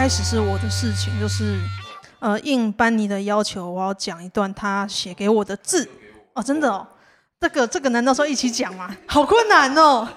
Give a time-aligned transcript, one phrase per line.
[0.00, 1.58] 开始是我的事情，就是
[2.20, 5.86] 呃应班尼的要求，我要讲一段他写给我的字
[6.34, 6.86] 哦，真的哦，
[7.40, 8.96] 这个这个难道说一起讲吗？
[9.08, 10.08] 好困难哦，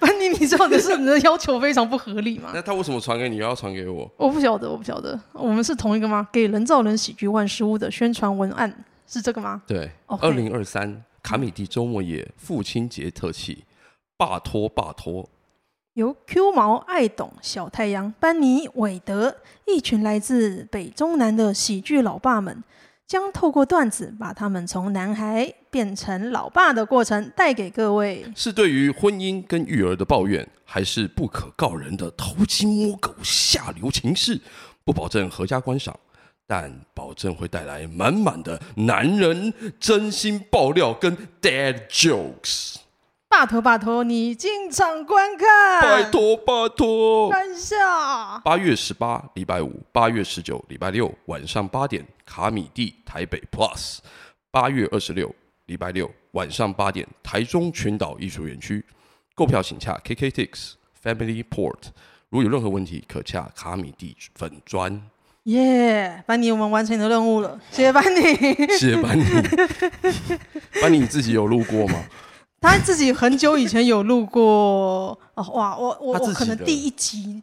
[0.00, 2.50] 班尼，你知道的是你的要求非常不合理吗？
[2.52, 4.10] 那他为什么传给你，又要传给我？
[4.16, 6.26] 我不晓得，我不晓得，我们是同一个吗？
[6.32, 9.62] 给人造人喜剧万事屋的宣传文案是这个吗？
[9.64, 13.62] 对，二零二三卡米蒂周末夜父亲节特辑，
[14.18, 15.30] 拜托拜托。
[15.94, 22.64] 由 Q 毛、爱董、小太阳、班尼、韦德一群来自北中南的喜剧老爸们，
[23.06, 28.26] 将透过段子把他们从男孩变成老爸的过程带给各位。
[28.34, 34.40] 是对于婚姻跟育儿的抱怨，还是不可告人的偷鸡摸狗下流情事？
[34.82, 35.96] 不保证阖家观赏，
[36.44, 42.78] 但保证会带来满满的男人真心爆料跟 dad jokes。
[43.36, 45.82] 拜托拜托，你进场观看。
[45.82, 48.38] 拜托拜托，看一下。
[48.44, 53.98] 八月十八礼拜五，八月十九礼拜六晚上八点，卡米地台北 Plus。
[54.52, 55.34] 八月二十六
[55.66, 58.82] 礼拜六晚上八点，台中群岛艺术园区。
[59.34, 61.88] 购票请洽 KKTix Family Port。
[62.30, 65.02] 如有任何问题，可洽卡米地粉砖。
[65.42, 68.22] 耶，班尼，我们完成你的任务了，谢谢班尼。
[68.78, 69.24] 谢谢班尼。
[70.80, 72.04] 班尼，你自己有路过吗？
[72.64, 77.42] 他自己很久以前有录过哦，哇，我我我可能第一集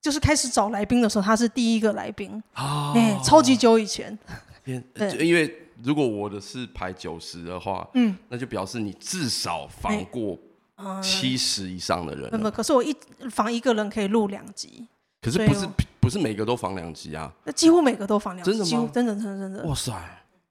[0.00, 4.18] 就是开始找来宾的时候，他是第一个来宾啊，哎、欸，超级久以前。
[4.64, 10.38] 因为如果我的是排九十的话，嗯，那就表示你至少防过
[11.02, 12.28] 七十以上的人。
[12.32, 12.96] 那么、可是我一
[13.30, 14.86] 防一个人可以录两集，
[15.20, 15.68] 可是不是
[16.00, 17.30] 不是每个都防两集啊？
[17.44, 18.90] 那几乎每个都防两集，真的吗？
[18.94, 19.64] 真的真的真的。
[19.64, 19.92] 哇塞！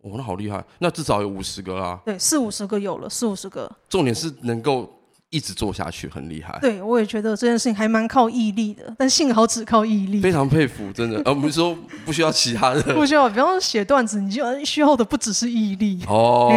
[0.01, 0.63] 哦，那好厉害！
[0.79, 1.99] 那至少有五十个啦。
[2.05, 3.71] 对，四五十个有了，四五十个。
[3.89, 5.00] 重点是能够。
[5.31, 11.21] 一直做下去很厉害，对，我也觉得这件事情还蛮靠毅力的，但幸好只靠毅力，非常佩服，真的。
[11.23, 11.73] 而不是说
[12.05, 16.03] 不需要其他的，不需要，比方说写段子，你就需要的不只是毅力。
[16.05, 16.49] 哦。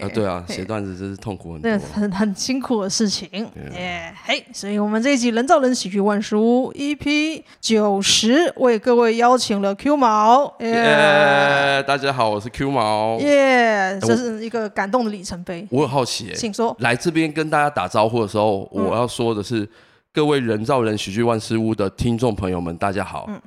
[0.00, 3.28] 呃，对啊，写段子真是痛苦很很很辛苦的事情。
[3.74, 15.68] 耶，嘿，所以我们这一集人造人喜剧万书 EP 九十为各位邀请了 Q 毛，耶，大家好，我是 Q 毛，耶，这是一个感动的里程碑。
[15.70, 19.68] 我很好奇，请说，来这边跟大家打招呼的时候，我要说的是，嗯、
[20.12, 23.26] 各位人造人喜剧万事屋的听众朋友们，大家好。
[23.28, 23.40] 嗯，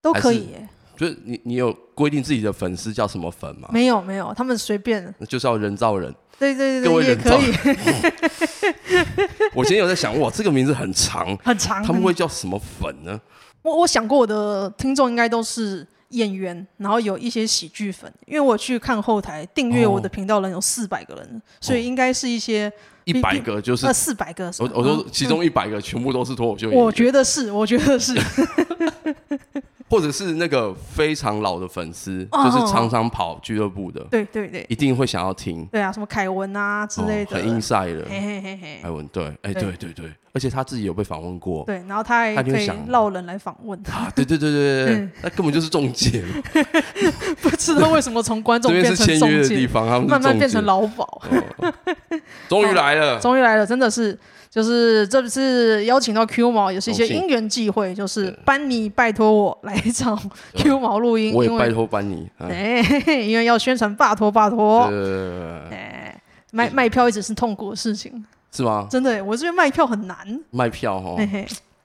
[0.00, 0.68] 都可以耶。
[0.96, 3.68] 就是你，你有规定自己的粉丝叫什么粉吗？
[3.72, 5.14] 没有，没有，他们随便。
[5.28, 6.14] 就是要人造人。
[6.38, 7.36] 对对对，各位人造
[9.54, 11.82] 我今天有在想，哇，这个名字很长，很长。
[11.82, 13.20] 他们会叫什么粉呢？
[13.62, 22.72] 我我想过，我的听众应该都是演员，然后有一些喜剧粉，因为我去看后台订阅我的频道人有四百个人，哦、所以应该是一些。
[23.04, 26.84] 一百个就是呃四百个，我我说其中一百个全部都是脱口秀演员。
[26.84, 28.14] 我觉得是，我觉得是，
[29.92, 35.66] 或者是那个非常老的粉丝，就是常常跑俱乐部的，对对对，一定会想要听。
[35.66, 38.06] 对啊，什么凯文啊之类的，很 inside 的，
[38.80, 39.70] 凯文对，哎对。
[39.82, 43.78] 对对，而且他自己有被访问过，对，然后他还可以捞人来访问。
[43.90, 46.24] 啊，对对对对对，那根本就是中介，
[47.42, 49.42] 不知道为什么从观众变成中介。
[49.42, 51.20] 的地方，他们慢慢变成劳保，
[52.48, 52.94] 终于来。
[52.94, 54.16] 来了， 终于来了，真的是，
[54.52, 60.14] 就是这次邀请到 Q 毛，也是一些因缘际会，就是班尼拜托我来一场
[60.54, 62.82] Q 毛录音，我也拜托班尼，哎，
[63.24, 64.82] 因为要宣传拜托拜托，
[65.70, 66.20] 哎，
[66.50, 68.12] 卖卖票一直是痛苦的事情，
[68.52, 68.86] 是吗？
[68.90, 70.18] 真的，我这边卖票很难，
[70.50, 71.16] 卖票哈，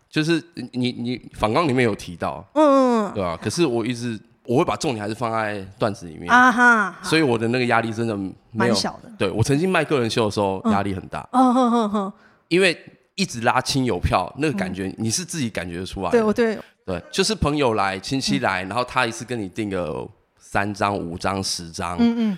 [0.09, 3.39] 就是你你反纲里面有提到，嗯，对吧？
[3.41, 4.19] 可是我一直。
[4.49, 6.31] 我会把重点还是放在段子里面。
[6.31, 8.17] 啊哈，所以我的那个压力真的
[8.53, 9.11] 蛮小的。
[9.17, 12.13] 对，我曾经卖个人秀的时候压力很大，嗯哼哼哼，
[12.47, 12.78] 因为
[13.16, 16.12] 一直拉亲友票，那个感觉你是自己感觉得出来。
[16.12, 16.58] 对，我对。
[16.85, 20.08] 对，就是朋友来、亲戚来，然后他一次跟你订个
[20.40, 22.38] 三张、五张、十张，嗯嗯，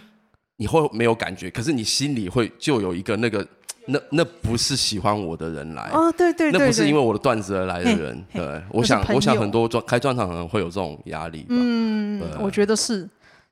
[0.57, 3.45] 你会没有感觉，可是你心里会就有一个那个。
[3.91, 5.89] 那那不是喜欢我的人来。
[5.91, 13.09] 哦，对对对，那不是因为我的段子而来的人，对，我想我想很多专开专场的人会有这种压力，嗯，我觉得是。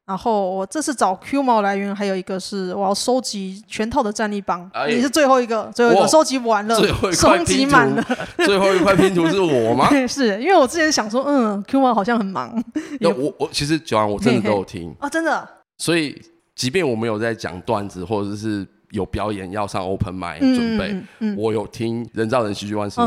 [0.08, 6.76] 然后我这次找 Q 毛来源还有一个是我要收集全套的战力帮，你是最后一个，最后一个收集完了，
[7.12, 8.04] 收集满了，
[8.38, 9.90] 最后一块拼图是我吗？
[10.08, 12.64] 是因为我之前想说，嗯，Q 毛好像很忙，
[13.02, 14.96] 那我我其实九安我真的都有听。
[15.00, 16.20] 啊， 真的，所以
[16.56, 18.66] 即便我没有在讲段子或者是。
[18.92, 23.06] 有表演要上 open mic 准备，我有听人造人喜剧万事屋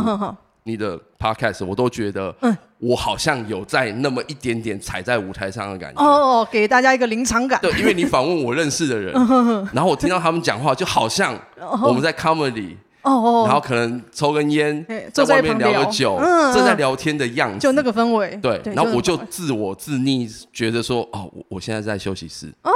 [0.64, 2.34] 你的 podcast，我都觉得，
[2.80, 6.02] 我好像有在那么一点点踩在舞台上的感觉。
[6.02, 7.60] 哦，给大家一个临场感。
[7.60, 9.12] 对，因为你访问我认识的人，
[9.72, 11.38] 然后我听到他们讲话，就好像
[11.82, 16.18] 我们在 comedy 哦哦，然后可能抽根烟，在外面聊个酒，
[16.54, 18.38] 正在聊天的样子，就那个氛围。
[18.42, 22.46] 对，然后我就自我自溺，觉得说，哦，我现在在休息室。
[22.62, 22.70] 哦，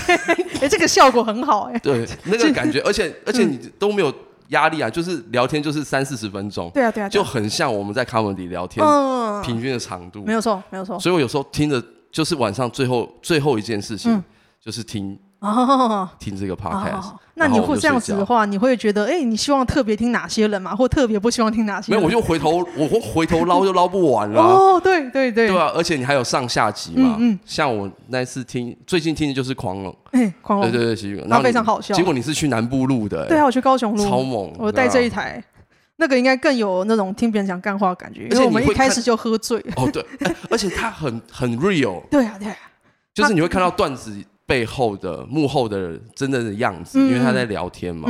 [0.60, 1.78] 哎，这个效果很好，哎。
[1.80, 4.12] 对，那个感觉，而且而且你都没有
[4.48, 6.70] 压力啊，就是聊天就是三四十分钟。
[6.74, 8.84] 对啊对啊，就很像我们在 comedy 聊天，
[9.42, 10.22] 平均的长度。
[10.24, 10.98] 没有错，没有错。
[10.98, 14.22] 所以我有时候听着，就是晚上最后最后一件事情，
[14.60, 15.18] 就是听。
[15.40, 22.00] 哦，听这个 podcast，那你会这样子的话，你会觉得，哎，你希望特别听哪些人嘛，或特别不希望听哪些人？
[22.00, 24.40] 没有，我就回头，我回头捞就捞不完了。
[24.40, 27.16] 哦，对对对，对啊，而且你还有上下集嘛。
[27.18, 31.94] 嗯，像我那次听，最近听的就是狂龙，哎，狂龙，对对对，那非常好笑。
[31.94, 34.50] 结果你是去南部录的，对啊，我去高雄录，超猛。
[34.58, 35.42] 我带这一台，
[35.96, 39.58] 那个应该更有那种听别人讲干话的感觉，而且我们一开始就喝醉。
[39.76, 40.04] 哦，对，
[40.50, 42.00] 而且他很很 real。
[42.10, 42.56] 对啊，对啊，
[43.12, 44.16] 就是你会看到段子。
[44.46, 48.08] 背后的幕后的真正的样子，因为他在聊天嘛，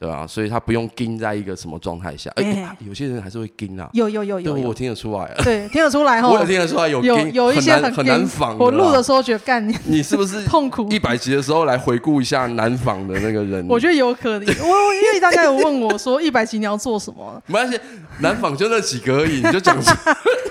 [0.00, 0.24] 对吧？
[0.26, 2.30] 所以他不用盯在一个什么状态下。
[2.36, 3.90] 哎，有些人还是会盯啊。
[3.92, 5.34] 有有有有，我听得出来。
[5.42, 6.28] 对，听得出来哈。
[6.28, 8.56] 我有听得出来有有有一些很很难仿。
[8.58, 10.88] 我录的时候觉得干你，你是不是 痛苦？
[10.88, 13.66] 一百集的时候来回顾一下难仿的那个人。
[13.70, 14.40] 我觉得有可能。
[14.40, 17.42] 我因为大家有问我说一百集你要做什么？
[17.46, 17.78] 没关系，
[18.20, 19.76] 难仿就那几个而已，你就讲。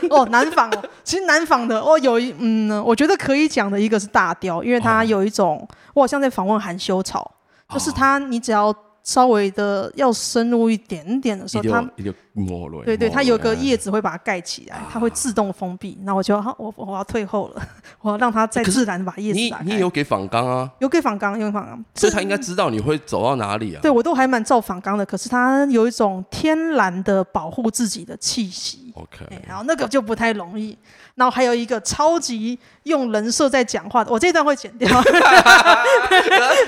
[0.15, 5.67] 哦，难仿哦，其实难仿的哦，有一嗯，我觉得可以讲的一个是大雕，因为它有一种。
[5.93, 7.31] 我好像在访问含羞草，
[7.73, 8.71] 就是它，你只要
[9.07, 11.81] 稍微的要深入一点点的时候，它
[12.83, 15.97] 对对，它有个叶子会把它盖起来，它会自动封闭。
[16.03, 17.61] 那我就好，我我要退后了，
[18.01, 19.63] 我要让它再自然把叶子打开。
[19.63, 20.69] 你你有给仿钢啊？
[20.79, 23.79] 有给仿钢，有仿钢，所以他应该知道你会走到哪里啊？
[23.81, 28.91] 对，我都还蛮照仿钢的，可是它有一种天然的保护自己的气息。
[28.95, 30.77] OK，然后那个就不太容易。
[31.15, 34.87] 然后还有一个超级用人设在讲话的，我这段会剪掉。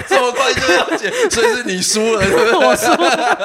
[0.07, 2.23] 这么快就要剪，所以是你输了，
[2.61, 3.39] 我输了。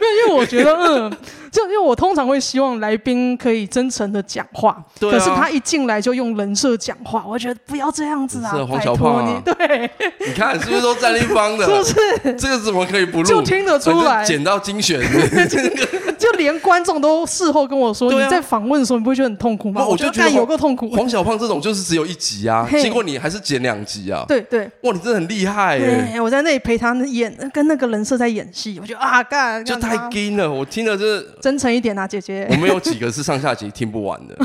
[0.00, 1.10] 没有，因为我觉得，嗯，
[1.52, 9.90] 就因为我通常会希望来宾可以真诚的讲话，可是他一进来就用人设讲话，我觉得不要这样子啊，黄小胖啊，对，
[10.26, 11.66] 你看是不是都站立方的？
[11.84, 12.00] 是不
[12.30, 12.34] 是？
[12.36, 13.24] 这个怎么可以不录？
[13.24, 14.98] 就听得出来，剪到精选，
[16.18, 19.84] 就连观众都事后跟我说，你在访问的时候，你不会觉得很痛苦吗？
[19.84, 20.88] 我就觉得有个痛苦。
[20.90, 24.24] 黄小胖这种就是只有一集啊，结果你还是剪两集啊。
[24.26, 26.18] 对对，哇，你真的很厉害耶！
[26.18, 30.50] 我在那里陪他演，跟那个人设在演戏，我觉得啊，干就太惊了。
[30.50, 32.46] 我听了这真诚一点啊，姐姐。
[32.48, 34.36] 我们有几个是上下集听不完的，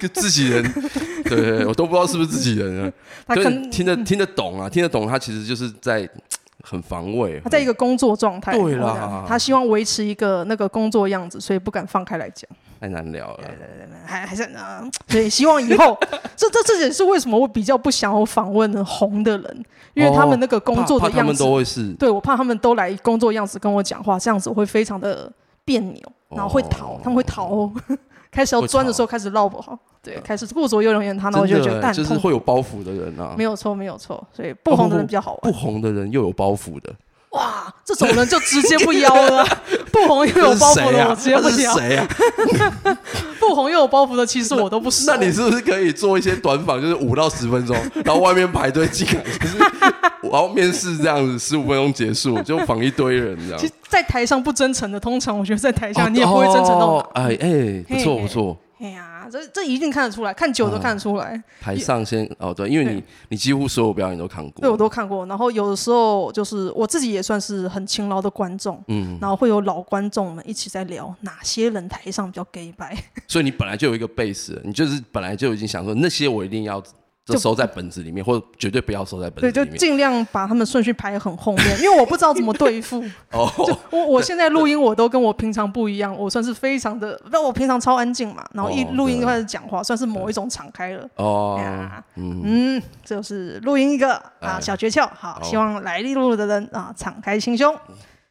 [0.00, 0.62] 跟 自己人，
[1.24, 2.92] 对对，我都不知道是不是自己人啊。
[3.26, 6.08] 他可能听得听得懂啊，听得懂，他其实就是在。
[6.64, 12.48] 很防卫，他在一个工作状态，对啦，他希望维持一个那个工作样子，所以不敢放开来讲，
[12.80, 13.50] 太难聊了，
[14.06, 15.98] 还还是啊，所以希望以后，
[16.36, 19.64] 这这这也是为什么我比较不想要访问红的人，
[19.94, 25.28] 因为他们那个工作的样子，他们都会是，对我怕他们都来工作样子跟我讲话，这样子我会非常的
[25.64, 27.72] 别扭，然后会逃，他们会逃 哦。
[28.30, 36.90] 开始要钻的时候，开始绕不好，对，开始顾左右而言他，那我就觉得，就是会有包袱的人啊，没有错，没有错，所以不红的人比较好玩，不红的人又有包袱的，
[37.32, 39.44] 哇，这种人就直接不邀了，
[39.90, 41.74] 不红又有包袱的，我直接不邀。
[41.74, 42.08] 谁啊？
[43.40, 45.04] 不红又有包袱的，其实我都不熟。
[45.10, 47.74] 那你是不是可以做一些短访，就是五到十分钟，
[48.04, 49.58] 然后外面排队进来，就是
[50.30, 53.58] 然后面试这样子，十五分钟结束，就访一堆人这样。
[53.58, 57.22] 其实在台上不真诚的，通常我觉得在台下你也不会真诚到哪。
[57.22, 58.56] 哎哎，不错不错。
[58.80, 61.42] 哎呀，这这一定看得出来，看久都看得出来。
[61.60, 64.60] 台上先哦，对，因为你你几乎所有表演都看过。
[64.60, 65.26] 对，我都看过。
[65.26, 72.96] 然后有的时候就是我自己也算是很勤劳的观众，嗯，然后会有老观众们一起在聊哪些人台上比较 gay 白。
[73.28, 76.82] 所以你本来就有一个 base，你就是本来就已经想说那些我一定要。
[77.24, 79.52] 就收在本子里面，或者绝对不要收在本子里面。
[79.52, 83.00] 对，就尽量把他们顺序排很后面，因为我不知道怎么对付。
[83.30, 83.48] 哦，
[83.90, 91.08] 我我现在录音我都跟我平常不一样，我算是非常的，那我平常超安静嘛，然后一录音就开始讲话，算是某一种敞开了。
[91.14, 91.60] 哦，
[92.16, 95.08] 嗯，这就是录音一个啊小诀窍。
[95.14, 97.72] 好，希望来录录的人啊敞开心胸。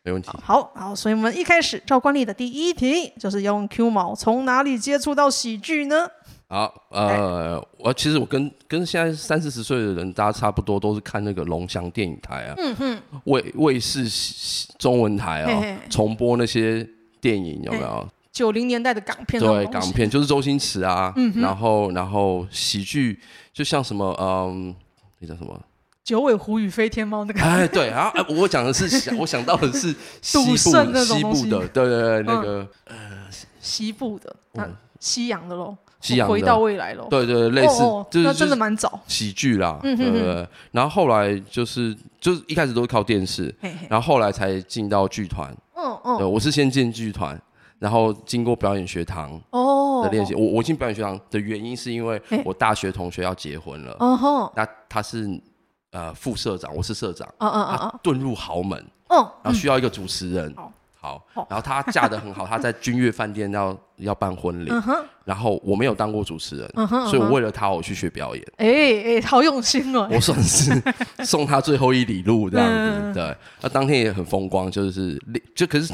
[0.04, 0.30] 没问题。
[0.44, 6.08] 好，好，所以我们一开始照惯例的第一题就是用 Q 毛从哪里接触到喜剧呢？
[6.52, 14.06] 好，呃，我其实我跟跟现在三四十岁的人，大家差不多，都是看那个龙翔电影台啊，嗯哼，卫卫视
[14.78, 16.86] 中文台啊，重播那些
[17.22, 18.06] 电影有没有？
[18.34, 23.18] 九零年代的港片，对，港片就是周星驰啊，然后然后喜剧
[23.54, 24.76] 就像什么，嗯，
[25.20, 25.58] 那叫什么？
[26.04, 27.40] 九尾狐与飞天猫那个？
[27.40, 32.98] 哎，对啊，我讲的是想， 我想到的是西部西部的，对对对，那个呃，
[33.62, 34.36] 西部的，
[35.00, 35.78] 西洋的喽。
[36.02, 36.34] 西洋的。
[36.34, 39.00] 回到未来了，对对，类似，就是真的蛮早。
[39.08, 40.48] 喜剧啦，对对对。
[40.72, 43.54] 然后后来就是就是一开始都是靠电视，
[43.88, 45.56] 然后后来才进到剧团。
[45.76, 47.40] 嗯嗯，我是先进剧团，
[47.80, 50.36] 然后经过表演学堂哦的练习。
[50.36, 55.28] 我我进表演学堂的原因是因为我大学同学要结婚了，哦那他是
[55.92, 58.78] 呃副社长，我是社长，嗯嗯嗯，遁入豪门，
[59.08, 60.54] 嗯，然后需要一个主持人。
[61.02, 64.72] 好，然后她嫁得很好，她在君悦饭店要要办婚礼，
[65.26, 66.72] 然后我没有当过主持人，
[67.10, 68.46] 所以我为了她我去学表演。
[68.58, 70.08] 哎哎，好用心哦！
[70.12, 70.72] 我算是
[71.26, 73.36] 送她最后一里路这样子，对。
[73.62, 75.20] 那当天也很风光，就是
[75.56, 75.92] 就可是。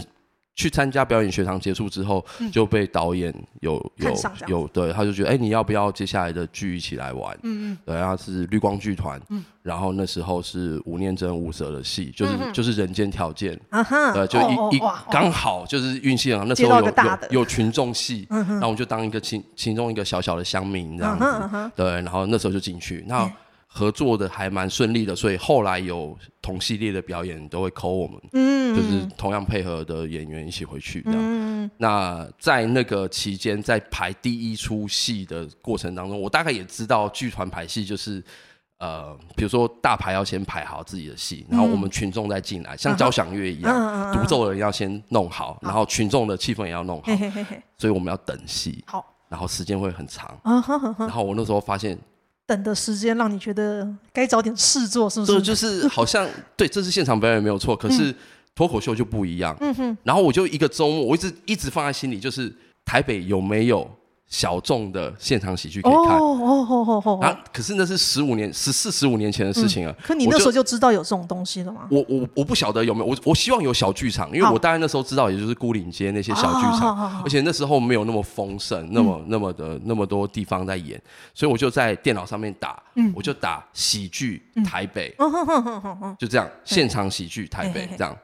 [0.57, 4.13] 去参加表演学堂结束之后，就被导演有有
[4.47, 7.31] 有对，他就觉得哎，你要不要接下来的剧一起来玩？
[7.43, 23.05] 嗯嗯，对，然后是绿光剧团，嗯，然后那时候是吴念真、吴蛇的戏，就是就是人间条件，啊哈，对，就一一刚好就是运气很好，那时候有有有群众戏，然后我们就当一个其其中一个小小的乡民这样子，对，然后那时候就进去。
[23.07, 23.31] 那。
[23.69, 31.19] 合作的还蛮顺利的，所以后来有同系列的表演都会 call 我们，嗯，就是同样配合的演员一起回去这样。
[31.21, 38.23] 嗯，那在那个期间，在排第一出戏的过程当中，我大概也知道剧团排戏就是，
[38.79, 47.11] 呃，比如说大牌要先排好自己的戏，然后我们群众再进来，像交响乐一样，独奏的人要先弄好，然后群众的气氛也要弄好，
[47.77, 50.39] 所以我们要等戏，好，然后时间会很长，
[50.97, 51.95] 然后我那时候发现。
[52.47, 55.33] 等的时间让你觉得该找点事做，是不是？
[55.33, 57.75] 对，就是好像对，这是现场表演没有错。
[57.75, 58.15] 可是
[58.55, 59.55] 脱口秀就不一样。
[59.59, 59.97] 嗯哼。
[60.03, 62.51] 然后我就一个周末，我一直一直放在心里，就是
[62.85, 63.87] 台北有没有？
[64.27, 66.17] 小众的现场喜剧可以看。
[66.17, 69.93] 哦哦哦哦哦，可是那是十五年、十四、十五年前的事情了。
[70.03, 71.87] 可你那时候就知道有这种东西了吗？
[71.89, 81.01] 我我我不晓得有没有，我我希望有小剧场，因为我大概那时候知道，也就是孤岭街那些小剧场，而且那时候没有那么丰盛，那么那么的那么多地方在演，
[81.33, 82.81] 所以我就在电脑上面打，
[83.15, 85.15] 我就打喜剧台北，
[86.19, 88.15] 就这样现场喜剧台北这样，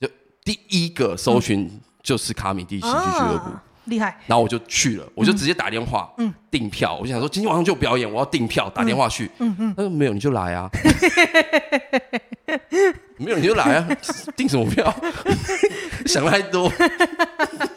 [0.00, 0.08] 就
[0.44, 1.70] 第一个搜寻
[2.02, 3.50] 就是卡米蒂喜剧俱乐部。
[3.86, 6.96] 厉害，然后我就去了，我就直接打电话，嗯，订票。
[6.96, 9.30] 我就想说今天晚上就表演，我要订票，打电话去。
[9.38, 10.70] 嗯嗯，他说没有你就来啊，
[13.18, 13.88] 没有你就来啊，
[14.36, 14.92] 订什么票？
[16.06, 16.70] 想太多，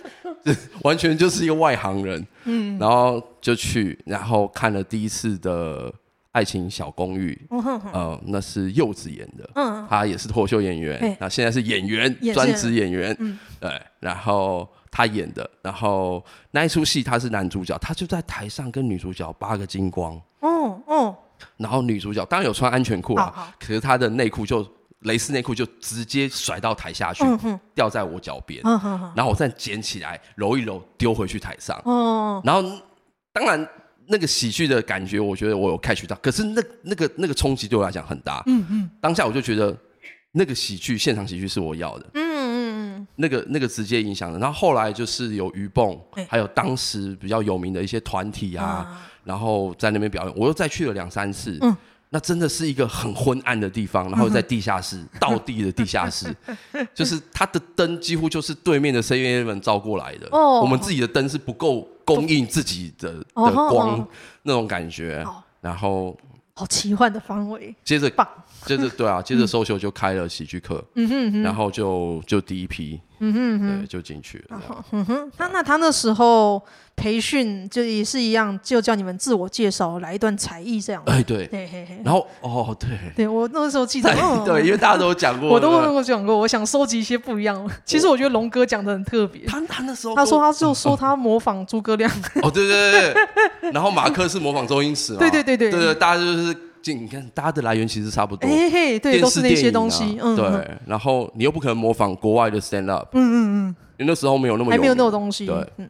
[0.84, 2.26] 完全就是一个外行人。
[2.46, 5.92] 嗯，然后就去，然后看了第一次的
[6.36, 7.48] 爱情小公寓。
[7.50, 13.16] 嗯，那是柚子演的，嗯，他也是脱口秀演员，那现在是演员，专职演员。
[13.20, 14.68] 嗯，对，然后。
[14.98, 21.14] 他演的，然后那一出戏他是男主角，他就在台上跟女主角扒个精光，哦哦，
[21.58, 24.66] 然后女主角当然有穿安全裤啊，可是她的内裤就
[25.00, 27.26] 蕾丝内裤就直接甩到台下去，
[27.74, 28.64] 掉在我脚边，
[29.14, 31.78] 然后我再捡起来揉一揉丢回去台上，
[32.46, 32.64] 然后
[33.34, 33.68] 当然
[34.08, 39.76] 那个喜剧的感觉，我觉得我有 catch 到，可是那那个那个冲击对我来讲很大，嗯嗯，当下我就觉得
[40.32, 42.06] 那个喜剧现场喜剧是我要的，
[43.16, 45.98] 那个那个直接影响的，然后后来就是有鱼蹦，
[46.28, 51.60] 还有当时比较有名的一些团体啊，然后在那边表演，我又再去了两三次，
[52.10, 56.28] 那真的是一个很昏暗的地方，然后在地下室， 倒地的地下室，
[56.94, 64.08] 就是它的灯几乎就是对面的7-11照过来的，我们自己的灯是不够供应自己的的光
[64.44, 65.26] 那种感觉，
[65.60, 66.16] 然后
[66.54, 68.10] 好奇幻的方位，接着。
[68.66, 73.00] 接着对啊，接着 social 就开了喜剧课，嗯哼，然后就就第一批，
[73.34, 74.62] 嗯哼，对，就进去了。
[74.92, 76.62] 嗯哼，哼那他那时候
[76.96, 81.02] 培训就也是一样，就叫你们自我介绍，来一段才艺这样。
[81.06, 82.02] 哎，对，嘿嘿嘿。
[82.04, 84.14] 然后哦，对， 对我那时候记得，
[84.46, 87.70] 对，因为大家都有讲过，我都跟我讲过，我想收集一些不一样。
[87.86, 93.14] 其实我觉得龙哥讲的很特别，他他那时候他说他就说他模仿诸葛亮，哦，对对
[93.62, 95.58] 对，然后马克是模仿周星驰嘛，对 对对。
[95.58, 96.56] 对，对大家就是。
[96.94, 100.78] 你看，大家的来源其实差不多，哎嘿，对，都是那些东西，嗯，对。
[100.86, 103.36] 然后你又不可能模仿国外的 stand up，嗯嗯
[103.70, 105.90] 嗯，因为那时候没有那么还没有那种东西，对，嗯。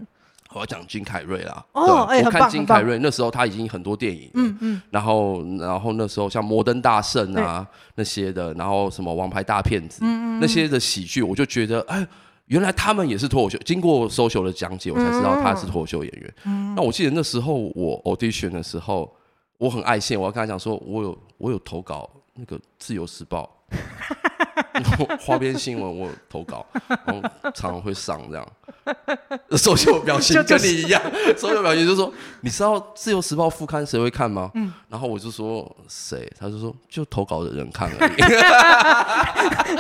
[0.53, 4.81] 我要讲金凯瑞啦，哦，我看金凯瑞那时候他已经很多电影，嗯嗯。
[4.89, 12.07] 然后，然后那时候像摩登大圣啊那些的，然后什么王牌大骗子，嗯嗯，那些的喜剧，我就觉得，哎，
[12.45, 13.57] 原来他们也是脱口秀。
[13.65, 16.33] 经过 social 的讲解，我才知道他是脱口秀演员。
[16.73, 19.13] 那我记得那时候我 audition 的时候。
[19.57, 23.49] 我很爱现，我要跟他讲说，我有我有投稿那个《自由时报》，
[25.19, 27.21] 花边新闻我有投稿，然后
[27.53, 28.47] 常常会上这样，
[29.57, 31.01] 手秀表情跟你一样，
[31.37, 38.07] 手秀表情就说：“你知道《自由时报》副刊谁会看吗？”嗯，然后我就说：“谁？”他就说：“就投稿的人看而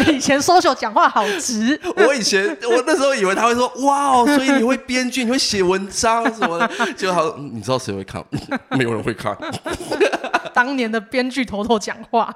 [0.07, 0.11] 已。
[0.15, 8.23] ”以前 social 讲话好直， 我以前我那时候以为他会说：“哇哦，所以你会编剧，你会写文章什么的。”就好，你知道谁会看？
[8.77, 9.35] 没有人会看。
[10.53, 12.33] 当年的编剧头头讲话，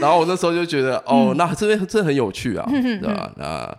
[0.00, 3.32] 然后我那时候就觉得，哦，那这边真的很有趣啊， 对吧？
[3.36, 3.76] 那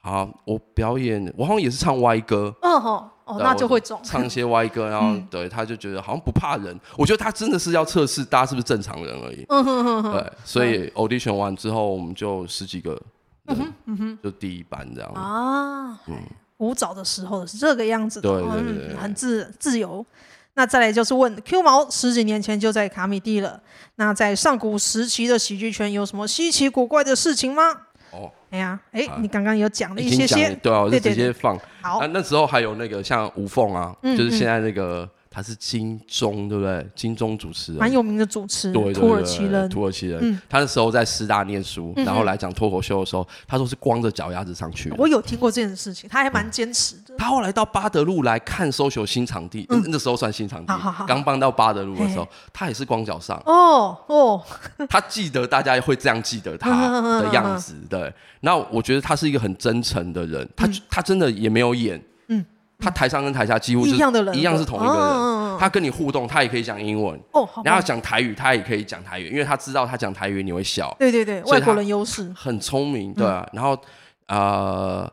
[0.00, 13.00] 好，我表演，我好像也是唱歪歌，哦吼，哦，那就会中，唱一些歪歌，然后对，他就觉得好像不怕人，我觉得他真的是要测试大家是不是正常人而已，嗯哼哼哼，对，所以 audition 完之后，我们就十几个，
[13.46, 16.16] 嗯哼，嗯哼，就第一班这样啊，嗯，
[16.58, 20.04] 古早的时候是这个样子的，对对对，很自自由。
[20.54, 23.60] 那再来就是问 Q 毛十几年前就在卡米蒂了。
[23.96, 27.62] 那在上古时期的喜剧圈有什么稀奇古怪的事情吗？
[28.12, 31.58] 哦，哎呀，哎，你刚刚有讲了一些些，对啊，我就直接放。
[31.82, 35.08] 好，那那时候还有那个像吴凤啊，就是现在那个。
[35.36, 36.86] 他是金钟，对不对？
[36.94, 40.40] 金钟主持人，蛮有名的主持人，对，土耳其人，土耳其人。
[40.48, 44.92] 他那时候在师大念书，然后来讲脱口秀的时候，他说是光着脚丫子上去。
[44.96, 47.03] 我有听过这件事情，他还蛮坚持的。
[47.16, 50.74] 他后来到巴德路来看 SOCIAL 新场地，那时候算新场地，
[51.06, 53.40] 刚搬到巴德路的时候，他也是光脚上。
[53.46, 54.42] 哦哦，
[54.88, 58.12] 他记得大家会这样记得他的样子，对。
[58.40, 62.02] 那我觉得他是一个很真诚的人，他他真的也没有演。
[62.76, 65.58] 他台上跟台下几乎是一样的人，一样是同一个人。
[65.58, 67.18] 他跟你互动，他也可以讲英文。
[67.30, 70.94] 哦，然后讲台语，他也可以讲台语，因为他知道他讲台语你会笑。
[70.98, 72.30] 对对对，外国人优势。
[72.34, 73.48] 很聪明，对啊。
[73.52, 73.78] 然后
[74.26, 75.10] 呃，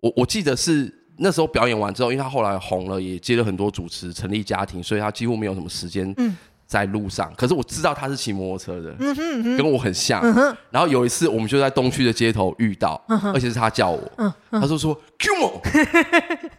[0.00, 6.12] 我我记得是那时候表演完之后，因为他后来红了，也接了很多主持，成立家庭，所以他几乎没有什么时间。
[6.16, 6.36] 嗯。
[6.70, 10.22] 在路上，可是我知道他是骑摩托车的，嗯哼，跟我很像。
[10.70, 12.94] 然后有一次，我们就在东区的街头遇到，
[13.34, 15.60] 而且是他叫我，他就说 Q，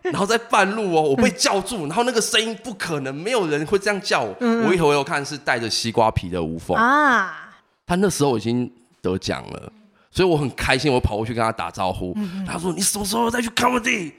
[0.12, 4.36] 然后在半路哦，我被叫住，然后那个声音不可能，没有人会这样叫我。
[4.68, 7.50] 我一回头看是带着西瓜皮的吴峰啊，
[7.88, 8.70] 他那时候已经
[9.02, 9.72] 得奖了，
[10.12, 12.14] 所以我很开心，我跑过去跟他打招呼。
[12.46, 14.12] 他说：“你什么时候再去 comedy？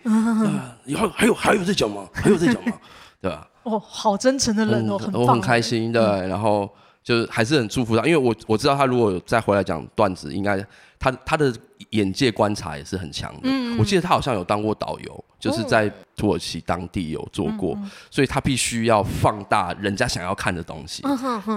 [0.86, 2.08] 以后还有还有在讲吗？
[2.12, 2.72] 还有在讲吗？
[3.20, 6.68] 对吧？”哦，好真诚的人哦，很我很开心，对，然后
[7.04, 10.58] 就是还是很祝福他，因为我我知道他如果再回来讲段子，应该
[10.98, 11.54] 他他的
[11.90, 13.40] 眼界观察也是很强的。
[13.44, 17.76] 嗯，我记得他好像有当过导游，就是在土耳其当地有做过，
[18.12, 21.02] 所以他必须要放大人家想要看的东西。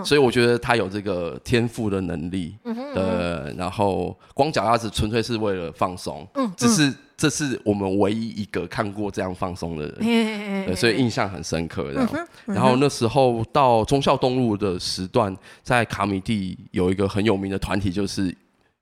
[0.03, 2.57] 所以我觉得他有这个天赋的能力。
[2.95, 6.91] 呃，然后光脚丫子纯粹是为了放松，只是。
[7.17, 11.89] 这是我们唯一一个看过这样放松的人，对，所以印象很深刻。
[11.93, 15.33] 这样，然后那时候到忠孝东路的时段，
[15.63, 18.35] 在卡米蒂有一个很有名的团体，就是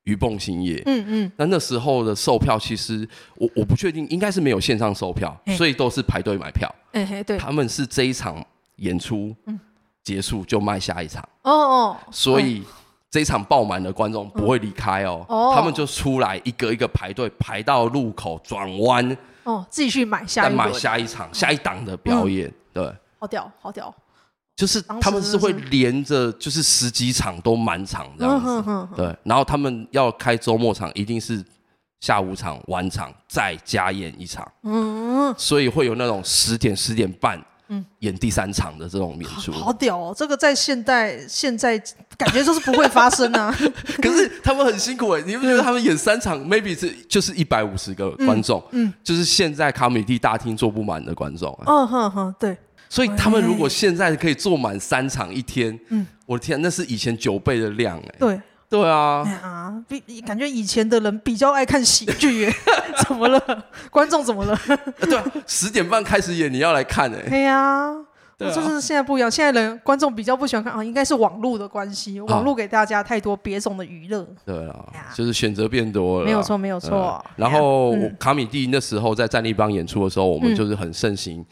[0.04, 0.82] 鱼蹦兴业。
[0.86, 1.32] 嗯嗯。
[1.36, 6.72] 那那时候的售票，其实我我不确定，应该是没有线上售票，所以都是排队买票。
[7.26, 7.36] 对。
[7.38, 8.44] 他们是这一场
[8.76, 9.34] 演出
[10.02, 11.22] 结束就卖下一场。
[11.42, 11.96] 哦哦。
[12.10, 12.62] 所以。
[13.10, 23.94] 这一场爆满的观众不会离开哦，他们就出来一个一个排队，排到路口转弯哦，继续买下，再买下一场下一档的表演，对，好屌，好屌，
[24.56, 31.44] 就是他们是会连着，就是十几场都满场这样子，对，然后他们要开周末场，一定是
[32.00, 37.42] 下午场晚场再加演一场，嗯，所以会有那种十点十点半。
[37.68, 40.14] 嗯，演第三场的这种演出，好屌哦！
[40.14, 41.78] 这个在现代现在
[42.18, 43.50] 感觉就是不会发生啊。
[44.02, 51.58] 可是他们很辛苦哎，你不觉得他们演三场，maybe 是就是一百五十个观众，嗯，就是现在卡米蒂大厅坐不满的观众。
[51.64, 52.54] 嗯哼哼，对。
[52.88, 58.14] 所以他们如果现在可以坐满三场一天，嗯，我的天，那是以前九倍的量哎。
[58.18, 58.40] 对。
[58.66, 62.52] 对啊，啊，比感觉以前的人比较爱看喜剧耶，
[63.06, 63.40] 怎么了？
[63.88, 64.58] 观众怎么了？
[65.00, 67.22] 对，十点半开始演，你要来看哎。
[67.28, 67.94] 对呀，
[68.36, 74.26] 就是现在不一样，现在人观众比较不喜欢看啊，应该是网络的关系，网络给大家太多别种的娱乐。
[74.44, 76.24] 对啊，就是选择变多了。
[76.24, 77.24] 没有错，没有错。
[77.36, 81.44] 然后卡米蒂那时候在战立邦演出的时候，我们就是很盛行。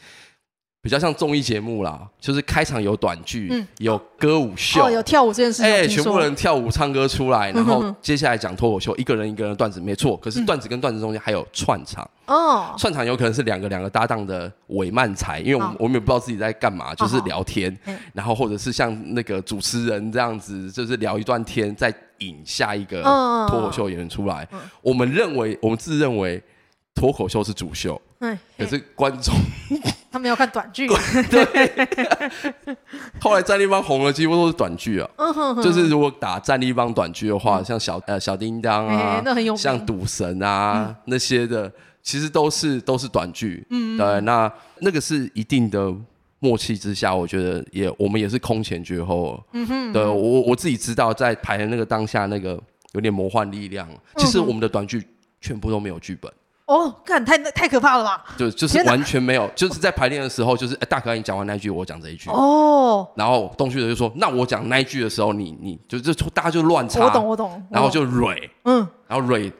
[0.83, 10.17] 比较像综艺节目啦，就是开场有短剧，嗯、有歌舞秀，哦，有跳舞这件事情，哎、欸，全部人跳舞唱歌出来，然后接下来讲脱口秀，一个人一个人的段子，没错。
[10.17, 23.01] 可是段子跟段子中间还有串场，哦、嗯，串场有可能是两个两个搭档的伪漫才，因为我们、哦、我们也不知道自己在干嘛，就是聊天，哦、然后或者是像那个主持人这样子，就是聊一段天，再引下一个
[23.47, 24.45] 脱口秀演员出来。
[24.51, 26.43] 嗯、我们认为，我们自认为
[26.93, 29.33] 脱口秀是主秀，嗯、可是观众。
[30.13, 30.87] 他没有看短剧，
[31.31, 31.87] 对。
[33.19, 35.09] 后来战立邦红了，几乎都是短剧啊。
[35.63, 39.23] 就是如果打战立邦短剧的话，像小呃小叮当啊，
[39.57, 41.71] 像赌神啊那些的，
[42.03, 45.91] 其实都是都是短剧，嗯，对，那那个是一定的
[46.37, 55.03] 默契之下，我觉得也我们也是空前绝后，嗯哼，对我我自己知道在排的那个当下那个有点魔幻力量，其实我们的短剧
[55.41, 56.31] 全部都没有剧本。
[56.65, 58.23] 哦，看太太可怕了吧？
[58.37, 62.29] 就就是完全没有，就是在排练的时候，就是哎，大可爱，你讲完那一句，我讲这一句。
[62.29, 63.05] 哦。
[63.15, 67.63] 然后东旭的就说：“那我讲那一句的时候，你你就就大家就乱插。”我懂，我懂。
[67.69, 69.51] 然后就蕊，嗯，然后蕊，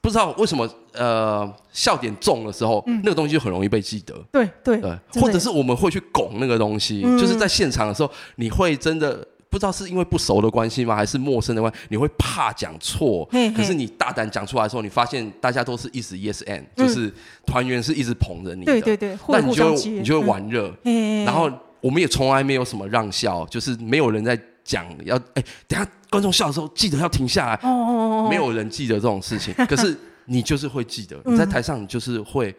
[0.00, 4.14] 不知道为什么呃笑点重的时候，那个东西就很容易被记得。
[4.32, 4.98] 对对对。
[5.20, 9.26] 或者是我们会去拱那个东西，就是在现场的时候，你会真的。
[9.50, 11.78] 不知道是因为不熟的关系吗，还是陌生的关系？
[11.88, 17.12] 你会怕讲错，嘿嘿，可是你大胆讲出来的时候，你发现大家都是一直 yes and，、嗯、就是
[17.46, 32.54] 团员是一直捧着你的，对对对，那你就你就会玩热，嗯、然后我们也从来没有什么让笑，就是没有人在讲要哎，等下观众笑的时候记得要停下来，哦哦哦，没有人记得这种事情， 可是你就是会记得，你在台上你就是会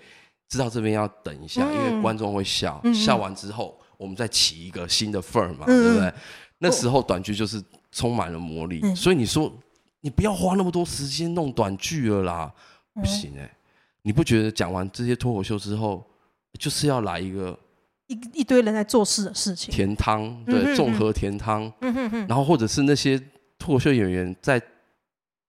[0.48, 6.14] 知道这边要等一下，嗯、因为观众会笑，嗯、笑完之后我们再起一个新的份儿嘛，嗯、对不对？
[6.60, 9.52] 那时候短剧就是充满了魔力，嗯、所以你说
[10.02, 12.54] 你不要花那么多时间弄短剧了啦，
[12.96, 13.52] 嗯、不行哎、欸！
[14.02, 16.06] 你不觉得讲完这些脱口秀之后，
[16.60, 17.58] 就是要来一个
[18.08, 19.74] 一一堆人在做事的事情？
[19.74, 23.18] 甜汤，对，综、嗯、合甜汤，嗯、哼哼然后或者是那些
[23.58, 24.62] 脱口秀演员在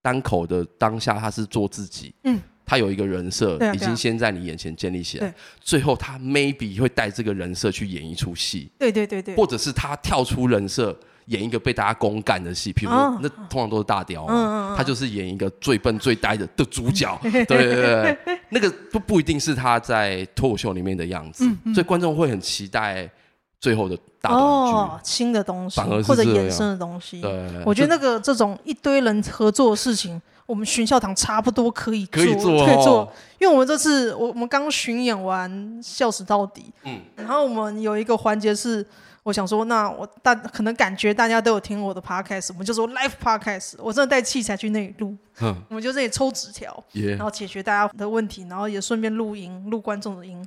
[0.01, 2.41] 单口的当下，他是做自己，嗯。
[2.71, 5.35] 他有一个人设，已经先在你眼前建立起来。
[5.61, 8.71] 最后他 maybe 会带这个人设去演一出戏。
[8.79, 9.35] 对对对对。
[9.35, 17.19] 或者是他跳出人设，演一个被大家公干的戏，譬如说那通常都是大雕嘛，他就是演一个最笨最呆的的主角。
[17.23, 18.19] 对对对，
[18.51, 23.11] 那个不不一定是他在脱口秀里面的样子，所以观众会很期待
[23.59, 24.31] 最后的大。
[24.33, 27.21] 哦，新的东西，或者衍生的东西。
[27.21, 30.23] 对，我觉得那个这种一堆人合作的事情。
[30.51, 38.85] 我们巡校堂差不多可以做，可以做，可以做，因为我们这次我我们刚巡演完笑死到底，嗯，然后我们有一个环节是，
[39.23, 46.83] 我想说，那我大可能感觉大家都有听我的 podcast，我们就说 live podcast，我真的带器材去那里录，嗯， 我们就这里抽纸条，
[47.17, 50.47] 然后解决大家的问题，然后也顺便录音，录观众的音。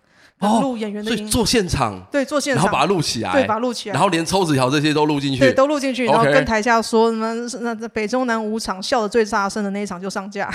[0.61, 7.33] 录演员的音，做现场，对，做现场，然后把它录起来，对，把它录起来，然后连抽纸条这些都录进去，对，都录进去，然后跟台下说什么？
[7.61, 10.51] 那北中南五场笑的最大声的那一场就上架。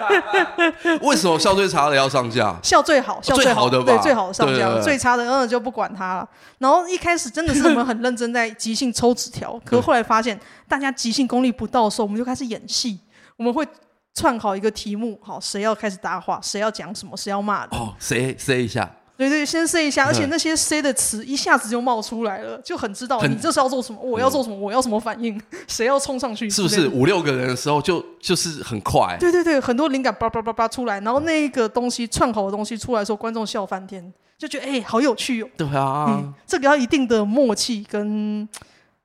[1.00, 2.54] 为什么笑最差的要上架？
[2.62, 6.28] 笑最好，笑最好的吧，对，最好的上架，最差的嗯就不管他了。
[6.58, 12.98] 然后一开始真的是我们很认真在即兴抽纸条，可是后来发现大家即兴功力不到的时候，我们就开始演戏，
[13.38, 13.66] 我们会。
[14.14, 17.76] 串好一个题目，好，谁要开始搭话，谁要讲什么，谁要骂的。
[17.76, 18.90] 哦，谁谁一下？
[19.16, 26.50] 对对，先塞一下，而且那些塞的词一下子就冒出来了，就很知道你这是要做什么，我要做什么，我要什么反应， 谁要冲上去？
[26.50, 29.16] 是不是五六个人的时候就就是很快？
[29.20, 35.48] 对对对，很多灵感叭叭叭叭出来，然后那个东西串好的东西出来的时候，观众笑翻天，就觉得哎，好有趣哦。
[35.56, 38.48] 对啊，这个要一定的默契跟。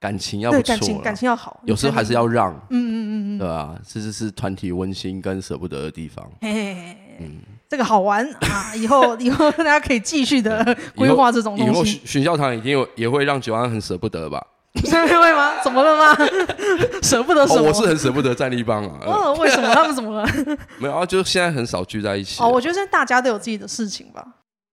[0.04, 3.74] 感情要不错，感情感情要好，有时候还是要让，嗯嗯嗯嗯，对吧？
[3.88, 6.30] 这就是团体温馨跟舍不得的地方。
[6.42, 7.38] 嘿嘿嘿，嗯，
[7.70, 8.76] 这个好玩啊！
[8.76, 11.72] 以后以后大家可以继续的规划这种东西。
[11.72, 14.46] 以后巡笑堂一定有也会让九安很舍不得吧？
[14.74, 15.54] 会吗？
[15.64, 16.26] 怎么了吗？
[17.02, 17.64] 舍不得什么？
[17.64, 19.00] 我是很舍不得战立帮啊。
[19.08, 19.74] 哦，为什么？
[19.74, 20.28] 他们怎么了？
[20.80, 22.44] 没有啊，就现在很少聚在一起。
[22.44, 24.22] 哦，我觉得现在大家都有自己的事情吧。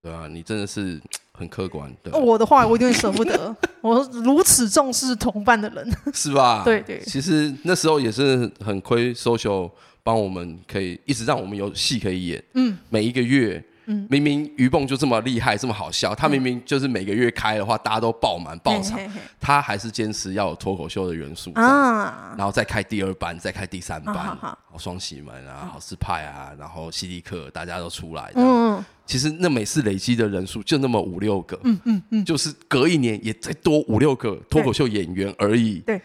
[0.02, 1.00] 对啊，你真的是。
[1.40, 2.12] 很客观，对。
[2.12, 3.56] 我的话，我一定会舍不得。
[3.80, 6.62] 我如此重视同伴的人，是吧？
[6.64, 7.00] 对对。
[7.06, 9.70] 其实那时候也是很亏，social
[10.02, 12.44] 帮我们可以一直让我们有戏可以演。
[12.54, 12.76] 嗯。
[12.90, 13.64] 每一个月。
[14.08, 18.98] 明明鱼蹦就这么厉害，这么好笑，他明明就是每个月开的话，大家都爆满爆场，
[19.40, 36.00] 他还是坚持要有脱口秀的元素啊，然后再开第二班，再开第三班，好双喜门啊，好事派啊，然后犀利客大家都出来，嗯，其实那每次累积的人数就那么五六个，嗯嗯嗯，就是隔一年也再多五六个脱口秀演员而已，对，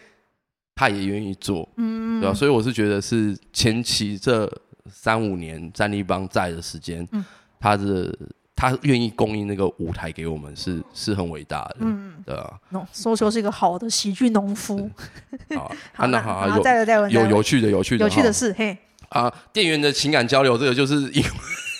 [0.74, 2.34] 他也愿意做，嗯，对吧？
[2.34, 4.50] 所以我是觉得是前期这
[4.90, 7.24] 三五年战立帮在的时间，嗯。
[7.60, 8.16] 他是
[8.54, 12.58] 他愿意供应那个舞台给我们是，是是很伟大的，嗯，对啊。
[12.94, 14.90] SOCIAL 是一个好的喜剧农夫。
[15.92, 18.76] 好，那好，有有有趣的有趣的有趣的事，嘿。
[19.10, 21.28] 啊，店员的情感交流，这个就是因为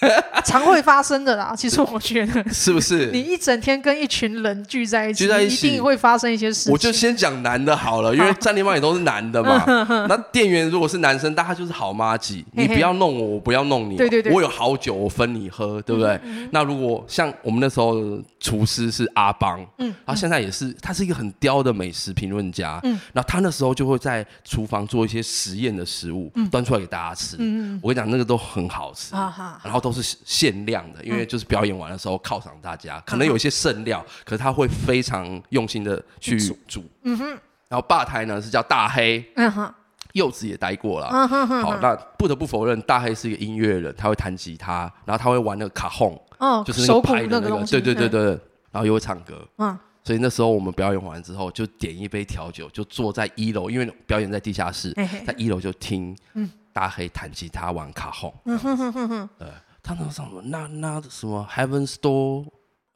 [0.46, 1.54] 常会发生的啦。
[1.56, 3.10] 其实我觉得是不是？
[3.12, 6.72] 你一整天跟一群人聚在一起，聚在一起一定会发生一些事情。
[6.72, 9.64] 我就先讲男的好了，因为战地妈也都是男的嘛。
[10.08, 13.96] 那店员如果是男生，大家就是好妈鸡，你不要弄我，我不要弄你。
[13.96, 16.18] 对对对，我有好酒，我分你喝，对不对？
[16.52, 17.96] 那如果像我们那时候
[18.38, 27.36] 厨师是阿邦，嗯，他现在也是，他是一个很刁的美食评论家，嗯，然后他那时候就会在厨房做一些实验的食物，端出来给大家吃。
[27.38, 29.14] 嗯，我跟你讲，那个都很好吃，
[29.62, 36.84] 然后都是限量的，因为就是表演完的时候犒赏大家，可能有一些剩料，可是他会非常用心的去煮。
[37.04, 37.26] 嗯哼，
[37.68, 39.72] 然后吧台呢是叫大黑，嗯哼，
[40.12, 41.26] 柚子也待过了。
[41.26, 48.24] 好，那不得不否认，大黑是一个音乐人，他会弹吉他，然后他会玩那个卡轰，哦，就是那个拍的那个，对对对对，
[48.70, 49.42] 然后又会唱歌。
[49.56, 54.92] 嗯，所以那时候我们表演完之后，就点一杯调酒，就坐在一楼，因为表演在地下室，
[55.26, 56.50] 在一楼就听，嗯。
[56.76, 59.46] 大黑弹吉他玩卡轰，嗯哼哼哼哼，呃，
[59.86, 62.44] 他那什么那那什么 Heaven Store，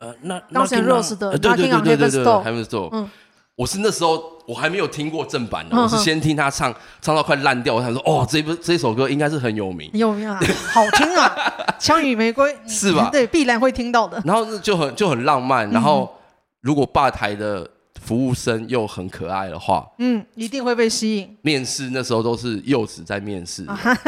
[0.00, 3.09] 呃，那那对对对对对对 Heaven Store，嗯，
[3.55, 10.40] 我是那时候我还没有听过正版的， 我是先听他唱，唱到快烂掉，我想说哦，这部这首歌应该是很有名，有名啊，
[10.74, 11.33] 好听啊，
[11.79, 13.09] 枪与玫瑰是吧？
[13.12, 14.20] 对，必然会听到的。
[14.24, 16.12] 然后就很就很浪漫，然后
[16.61, 17.68] 如果吧台的。
[18.03, 21.37] 服务生又很可爱的话，嗯，一定会被吸引。
[21.42, 23.62] 面试那时候都是柚子在面试，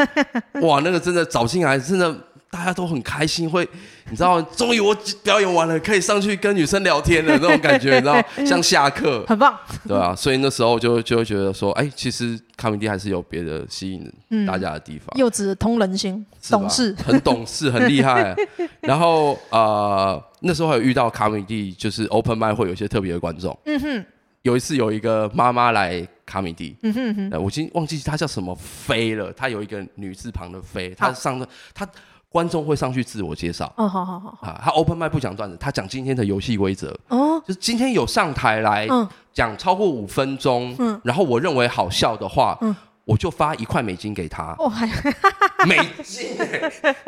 [0.63, 2.11] 哇，那个真的找进来，真的
[2.53, 3.67] 大家都很开心，会
[4.11, 15.07] 你知道，终于我表演完了，可以上去跟女生聊天了那种感觉，你知道， 像下课，很棒，对啊，所以那时候就就会觉得说，哎，其实卡米蒂还是有别的吸引大家的地方。
[15.17, 18.35] 幼稚通人心，懂事，很懂事， 很厉害。
[18.81, 20.23] 然后呃。
[20.45, 23.57] 那时候还有遇到卡米蒂，就是 open mic 会有一些特别的观众。
[23.63, 24.05] 嗯哼，
[24.41, 31.87] 有一次有一个妈妈来卡米蒂，嗯哼哼，我已经忘记她叫什么飞了，她有一个女字旁的飞，她上的她
[32.33, 33.71] 观众会上去自我介绍。
[33.77, 36.89] 哦，好好好，啊，他 open mic 不讲段子，他讲今天的游戏规则。
[37.09, 38.87] 哦，就是今天有上台来
[39.31, 44.55] 讲超过五分钟，嗯，然后我认为好笑的话，嗯，我就发一块美金给他。
[44.57, 44.87] 哦，还
[45.67, 46.35] 美金，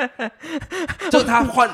[1.10, 1.68] 就是他换。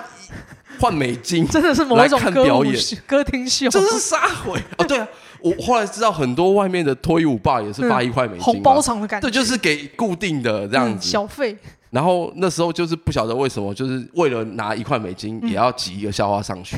[0.80, 4.86] 换美金，真的是某一种歌表演歌厅秀，这是杀回哦。
[4.86, 5.08] 对啊，
[5.40, 11.56] 我后来知道很多外面的脱衣舞霸也是发一块美金，红包场的感觉，对，就是给固定的这样子小费。
[11.92, 16.78] 然后那时候就是不晓得为什么，就是为了拿一块美金也要挤一个笑话上去，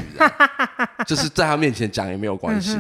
[1.05, 2.75] 就是在他面前讲也没有关系。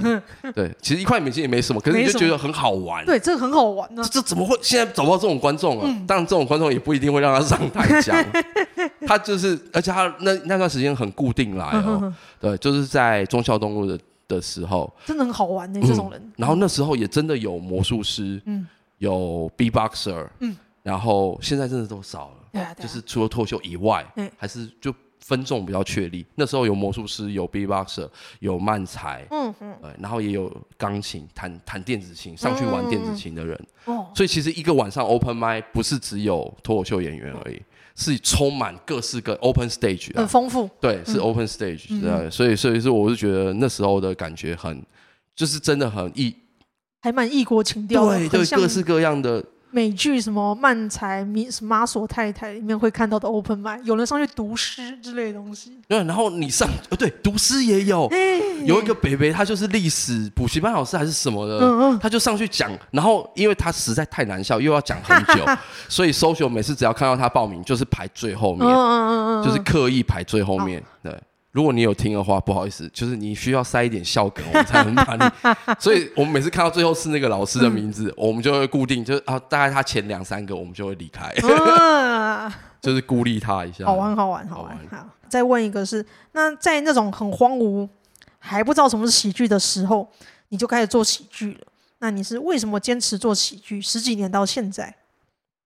[0.55, 3.05] 对，其实一块美金也没什么，可是你就觉得很好玩。
[3.05, 4.03] 对，这个很好玩呢。
[4.11, 5.87] 这怎么会现在找不到这种观众啊？
[6.07, 8.17] 当然，这种观众也不一定会让他上台讲。
[9.05, 12.11] 他就是，而且他那那段时间很固定来哦。
[12.39, 15.79] 对，就是在忠孝东路的的时候，真的很好玩呢。
[15.85, 16.33] 这种人。
[16.35, 18.65] 然后那时候也真的有魔术师，嗯，
[18.97, 20.57] 有 B-boxer，嗯。
[20.83, 24.05] 然后现在真的都少了，对啊，就是除了脱口秀以外，
[24.37, 26.25] 还是就分众比较确立。
[26.35, 33.57] 那时候有魔术师，有 B-boxer，有漫才，嗯嗯，然后也有钢琴，弹弹电子琴，上去玩电子琴的人。
[33.85, 37.61] 哦，所以其实一个晚上 open mic 不是只有脱口秀演员而已，
[37.95, 40.69] 是充满各式各 open stage，很丰富。
[40.81, 44.85] 对，是 open stage，对，所以所以是我是觉得那时候的感觉很，
[45.33, 46.35] 就是真的很异，
[47.01, 49.41] 还蛮异国情调，对对，各式各样的。
[49.73, 55.75] 美剧什么漫才、米什么马索太太里面会看到的 open m i d 有人上去读诗之类的东西。
[55.87, 58.07] 对，然后你上，呃，对，读诗也有，
[58.65, 65.43] 有一个北北，他就是历史补习班老师还是什么的，嗯嗯，他就上去讲，然后因为他实在太难笑，又要讲很久，
[65.89, 68.69] 所以 social 每次只要看到他报名，就是排最后面，
[69.43, 71.19] 就是刻意排最后面，对。
[71.53, 75.53] 如果你有听的话，不好意思，就是你需要塞一点笑梗，我们才能把你。
[75.79, 83.85] 所以我们每次看到最后是那个老师的名字，嗯、我们就会固定，就是啊，大概他前两三个，我们就会离开， 啊、就是孤立他一下。
[83.85, 84.75] 好玩，好玩，好玩。
[84.89, 87.87] 好，再问一个是，那在那种很荒芜，
[88.39, 90.09] 还不知道什么是喜剧的时候，
[90.49, 91.59] 你就开始做喜剧了。
[91.99, 94.95] 那你是为什么坚持做喜剧十几年到现在？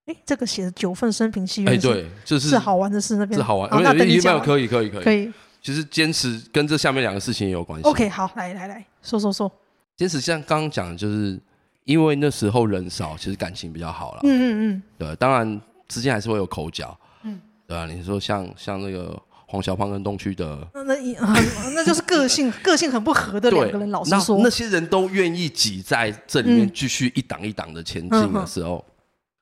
[0.07, 3.69] 哎，这个写的九份生平戏院，哎，对，就是是好玩的事那边，是好玩。
[3.81, 5.31] 那等你讲，可以，可以，可以，可以。
[5.67, 7.85] 其实坚持跟这下面两个事情也有关系。
[7.85, 9.51] OK，好，来来来说说说。
[9.97, 11.37] 坚持像刚刚讲的，就是
[11.83, 14.21] 因为那时候人少，其实感情比较好了。
[14.23, 14.83] 嗯嗯嗯。
[14.97, 16.97] 对，当然之间还是会有口角。
[17.23, 17.37] 嗯。
[17.67, 20.95] 对啊，你说像像那个黄小胖跟东区的，那那
[21.75, 23.89] 那就是个性 个性很不合的两个人。
[23.91, 28.85] 老实说，那些人都愿意挤在这里面继续一档一档的前进的时候，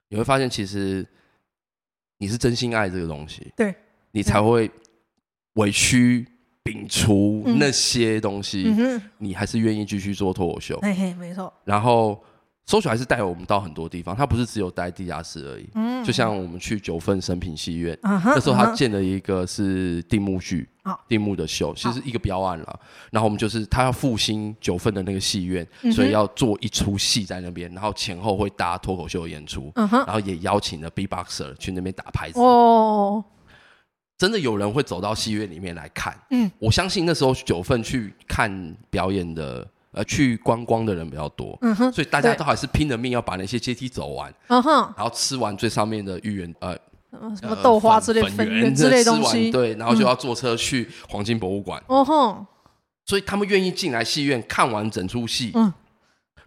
[0.10, 1.06] 你会发现其实
[2.18, 3.54] 你是真心爱这个东西。
[3.56, 3.76] 对。
[4.10, 4.72] 你才会。
[5.56, 6.26] 委屈
[6.64, 10.80] 摒除那些东西，嗯、你还是愿意继续做脱口秀。
[10.82, 11.52] 嘿嘿，没错。
[11.64, 12.24] 然后
[12.68, 15.70] social 还是带我们到很多地方，他不是只有待地下室而已。
[15.76, 22.80] 嗯，就像我们去九份生平戏院，嗯、那时候他建了一个是定目剧，啊，定目的秀，其实是一个标案了。
[23.12, 32.40] 然后我们就是他要复兴九份的那个戏院，所以要做一出戏在那边，然后前后会搭脱口秀演出，嗯，然后也邀请了 B-boxer 去那边打牌子。
[32.40, 33.24] 哦，
[34.18, 36.18] 真的有人会走到戏院里面来看。
[36.30, 39.68] 嗯，我相信那时候九份去看表演的。
[39.98, 46.78] 呃，去观光的人比较多，嗯哼，所以大家都还是拼了命要把那些阶梯走完，嗯哼，然后吃完最上面的芋圆，呃，
[47.40, 52.46] 什么豆花之类粉圆之类东西，对，然后就要坐车去黄金博物馆，哦哼，
[53.06, 55.72] 所以他们愿意进来戏院看完整出戏，嗯，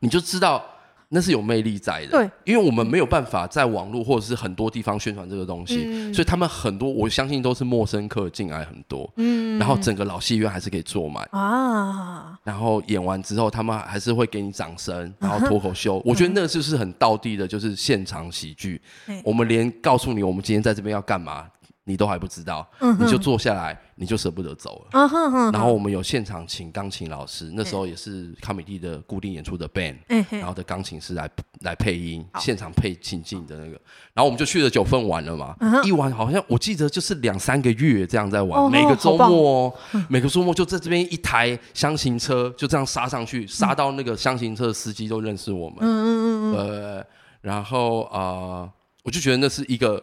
[0.00, 0.62] 你就知道。
[1.10, 11.26] 那是有魅力在的，对，因为我们没有办法在网络或者是很多地方宣传这个东西，嗯、所以他们很多我相信都是陌生客进来很多，嗯，然后整个老戏院还是可以坐满。
[11.32, 21.46] 啊，然后演完之后他们还是会给你掌声，然后脱口秀，啊、我觉得那个就是很道地的，就是现场喜剧，嗯、我们连告诉你我们今天在这边要干嘛。
[21.88, 24.88] 你都还不知道，嗯、你就坐下来，你就舍不得走了。
[24.92, 25.52] 嗯、哼哼。
[25.52, 31.28] 然后我们有现场请钢琴老师，那时候也是康美蒂的固定演出的 band，、欸、然后的钢琴师来
[31.62, 33.80] 来配音，现场配情境的那个。
[34.12, 39.74] 然后我们就去了九份玩了嘛，嗯、一玩好像我记得就是两三个月这样在玩，哦、每个周末，哦
[40.10, 45.78] 每个周末就在这边一台箱型车就这样杀上去，杀到那个箱型车的司机都认识我们。
[45.80, 47.06] 嗯嗯嗯呃，
[47.40, 48.72] 然后啊、呃，
[49.04, 50.02] 我就觉得那是一个。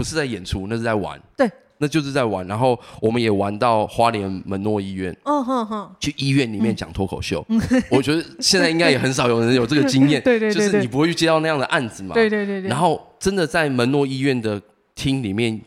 [0.00, 1.20] 不是在演出，那是在玩。
[1.36, 2.46] 对，那就是在玩。
[2.46, 5.14] 然后我们也玩到花莲门诺医院。
[5.24, 5.94] 哦哼哼。
[6.00, 7.44] 去医院里面讲脱口秀。
[7.50, 7.60] 嗯。
[7.92, 10.22] 我觉得现在应该也很少有人有这个经验。
[10.22, 10.54] 对对对。
[10.54, 12.14] 就是你不会去接到那样的案子嘛？
[12.14, 12.70] 对对对对。
[12.70, 14.58] 然后真的在门诺医院的
[14.94, 15.60] 厅里面，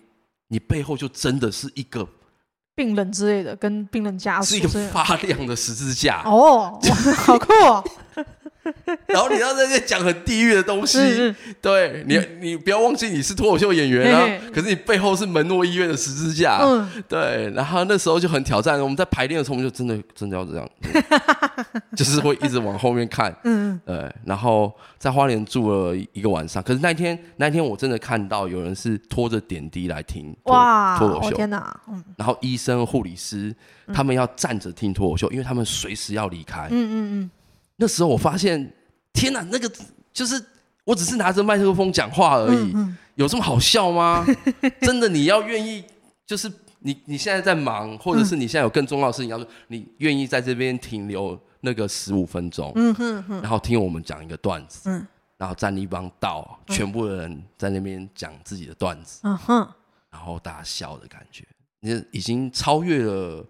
[0.48, 2.08] 你背后就真的是一个
[2.74, 6.24] 病人之类的，跟病人家属是一个发亮的十字架。
[6.26, 6.80] 哦，
[7.18, 7.84] 好酷哦。
[9.08, 11.36] 然后你要在这讲很地狱的东西，是是。
[11.62, 17.52] 对你，你不要忘记你是脱口秀演员啊，可是你背后是门诺医院的十字架，嗯，对。
[17.56, 20.70] 然后那时候就很挑战，我们在排练的时候，我们就真的真的要这样，
[21.96, 24.14] 就是会一直往后面看，嗯，对。
[24.26, 32.04] 然后在花莲住了一个晚上，可是那天那天我真的看到有人是拖着点滴来听哇脱口秀，天哪，嗯。
[32.18, 33.54] 然后医生、护理师
[33.94, 37.32] 他们要站着听脱口秀，因为他们随时要离开，嗯嗯嗯。
[37.78, 38.72] 那时候我发现，
[39.12, 39.72] 天哪，那个
[40.14, 40.44] 就是
[40.84, 44.26] 我只是拿着麦克风讲话而已，嗯嗯、有这么好笑吗？
[44.82, 45.84] 真的，你要愿意，
[46.26, 55.08] 就是你你现在在忙，或者是你现在有更重要的事情要做，你愿意在这边停留那个十五分钟，嗯哼哼，然后听我们讲一个段子，嗯，
[55.38, 59.68] 然后站立帮到，全部的人在那边讲自己的段子，嗯哼，
[60.12, 61.44] 然后大家笑的感觉，
[61.80, 63.46] 你已经超越了。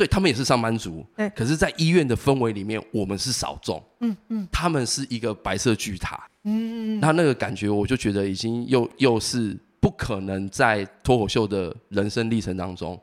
[0.00, 12.98] 对，他们也是上班族，欸、可是，在医院的氛围里面，我们是少众，嗯嗯，他们是一个白色巨塔，嗯嗯，那那个感觉，我就觉得已经又又是不可能在脱口秀的人生历程当中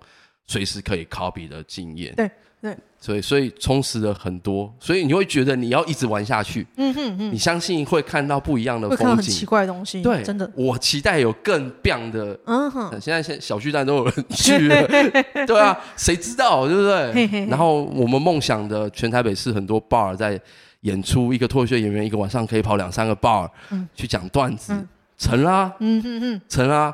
[0.47, 2.29] 随时可以 copy 的经验，对。
[2.59, 14.87] 对，所以所以充实了很多，所以你会觉得你要一直玩下去，嗯哼哼，你相信会看到不一样的风景，很奇怪的东西，对，真的，我期待有更棒的，嗯哼，现在现小巨蛋都有人去了，
[15.45, 17.45] 对啊，谁知道对不对？
[17.45, 20.41] 然后我们梦想的全台北市很多 bar 在
[20.81, 24.73] 演出，一个脱口秀演员一个晚上可以跑两三个 bar，嗯，去讲段子，
[25.15, 26.91] 成啦，嗯哼哼，成啦，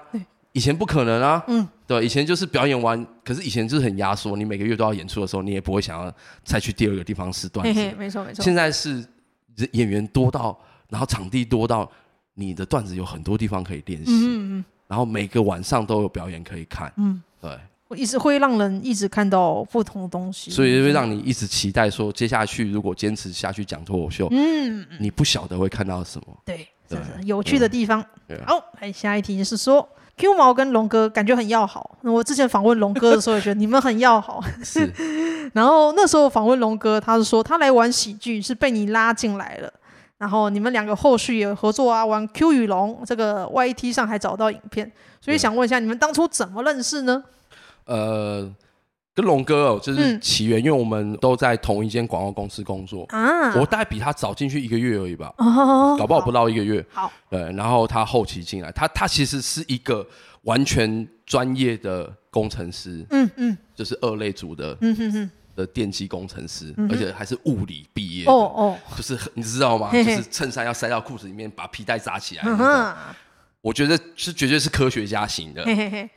[0.54, 1.68] 以前不可能啊，嗯。
[1.86, 6.12] 对，以前就是表演完，可是以前就是很压缩，你每个月都要演出的时候，你也不会想要
[6.44, 7.74] 再去第二个地方试段子。
[7.74, 8.42] 嘿嘿，没错没错。
[8.42, 9.06] 现在是
[9.74, 10.58] 演员多到，
[10.90, 11.92] 然后场地多到，
[12.36, 14.12] 你的段子有很多地方可以练习。
[14.12, 14.66] 嗯嗯。
[14.88, 16.92] 然后每个晚上都有表演可以看。
[16.96, 17.52] 嗯，对。
[17.90, 26.28] 我一直会让人一直看到不同的东西，所以会让你一直期待说，接下去如果坚持下去讲脱口秀，嗯，你不晓得会看到什么。
[26.46, 28.02] 对，这是有趣的地方。
[28.48, 29.88] 好，来下一题是说。
[30.18, 31.98] Q 毛跟龙哥感觉很要好。
[32.04, 34.44] 我之前访问龙哥的时候，也觉得你们很要好。
[34.64, 34.92] 是。
[35.54, 39.72] 然后那时候访问龙哥，他是说他来玩喜剧是被你拉进来了。
[40.20, 47.24] 然后你们两个后续也合作啊，玩 Q 与龙这个 YT 上还找到影片，所以想问一下，你们当初怎么认识呢？
[47.86, 48.50] 呃。
[49.16, 53.54] 跟龙哥哦，就是起源，因为我们都在同一间广告公司工作啊。
[53.56, 55.32] 我大概比他早进去一个月而已吧，
[55.98, 56.84] 搞不好不到一个月。
[56.92, 60.04] 好，对，然后他后期进来，他他其实是一个
[60.44, 69.92] 完全专业的工程师，嗯嗯，就是二类组的，嗯哼哼，的电机工程师，而且还是物理毕业，哦哦，就是你知道吗？
[69.92, 72.96] 就是衬衫要塞到裤子里面，把皮带扎起来那种。
[73.62, 75.64] 我觉得是绝对是科学家型的，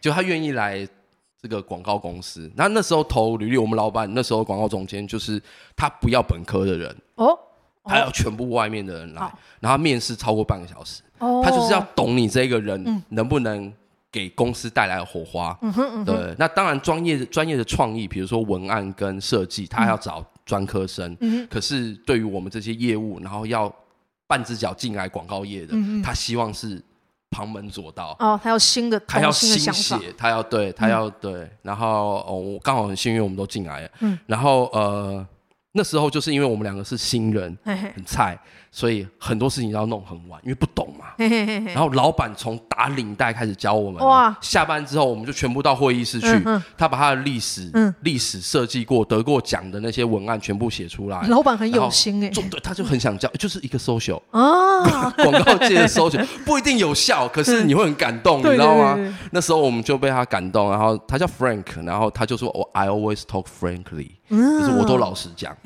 [0.00, 0.88] 就他愿意来。
[1.40, 5.40] 这个广告公司，那那时候投履历，我们老板那时候广告总监就是
[5.76, 7.38] 他不要本科的人哦
[7.84, 11.02] 他要全部外面的人来，然后面试超过半个小时。
[11.18, 13.72] 他就是要懂你这个人能不能
[14.10, 15.56] 给公司带来火花。
[16.04, 21.16] 对，那当然专业专业的创意，比如说文案跟设计，他要找专科生。
[21.48, 23.72] 可是对于我们这些业务，然后要
[24.26, 26.82] 半只脚进来广告业的，他希望是
[27.30, 28.16] 旁门左道。
[28.18, 31.50] 哦，他要新的，他要新血，他要对，他要对。
[31.62, 33.90] 然后哦，我刚好很幸运，我们都进来了。
[34.00, 35.26] 嗯然后呃。
[35.78, 38.34] 那时候就是因为我们两个是新人，很菜，
[38.76, 41.06] 所以很多事情要弄很晚，因为不懂嘛。
[41.72, 44.36] 然后老板从打领带开始教我们，哇！
[44.42, 46.28] 下班之后我们就全部到会议室去，
[46.76, 47.70] 他把他的历史、
[48.02, 51.26] 历史设计过、得过奖的那些文案全部写出来。
[51.28, 59.16] 老板很有心哎，对，他就很想教，就是一个 social 啊， 广告界的 social 不一定有效，可是你会很感动， 你知道吗？
[59.30, 65.56] 那时候我们就被他感动，然后他叫 Frank，然后他就说：“我 I always talk frankly。”就是我都老实讲，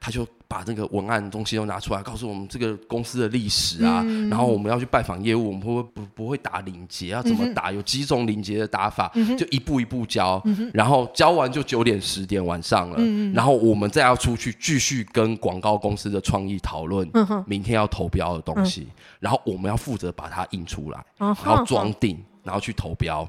[0.00, 0.24] 他就
[0.54, 10.40] 把那个文案东西都拿出来，告诉我们这个公司的历史啊，然后我们要去拜访业务，我们会不会不不会打领结，要怎么打，有几种领结的打法，就一步一步教，
[10.72, 12.98] 然后教完就九点十点晚上了，
[13.32, 17.10] 然后我们再要出去继续跟广告公司的创意讨论，
[17.48, 18.86] 明天要投标的东西，
[19.18, 23.28] 然后我们要负责把它印出来，然后装订，然后去投标。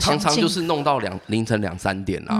[0.00, 2.36] 常常就是弄到两凌晨两三点啦，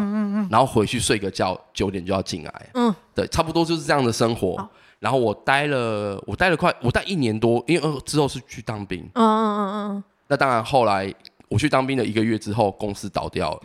[0.51, 4.68] 然后回去睡个觉，九点就要进来，嗯，对，差不多就是这样的生活。
[4.99, 10.05] 然后我待了，我待了快，我待一年多，因为之后是去当兵，嗯嗯嗯嗯。
[10.28, 11.12] 那当然，后来
[11.51, 13.61] 我去当兵的一个月之后，公司倒掉了，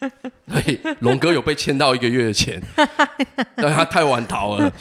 [0.48, 2.62] 所以龙哥有被欠到一个月的钱，
[3.56, 4.72] 但他太晚逃了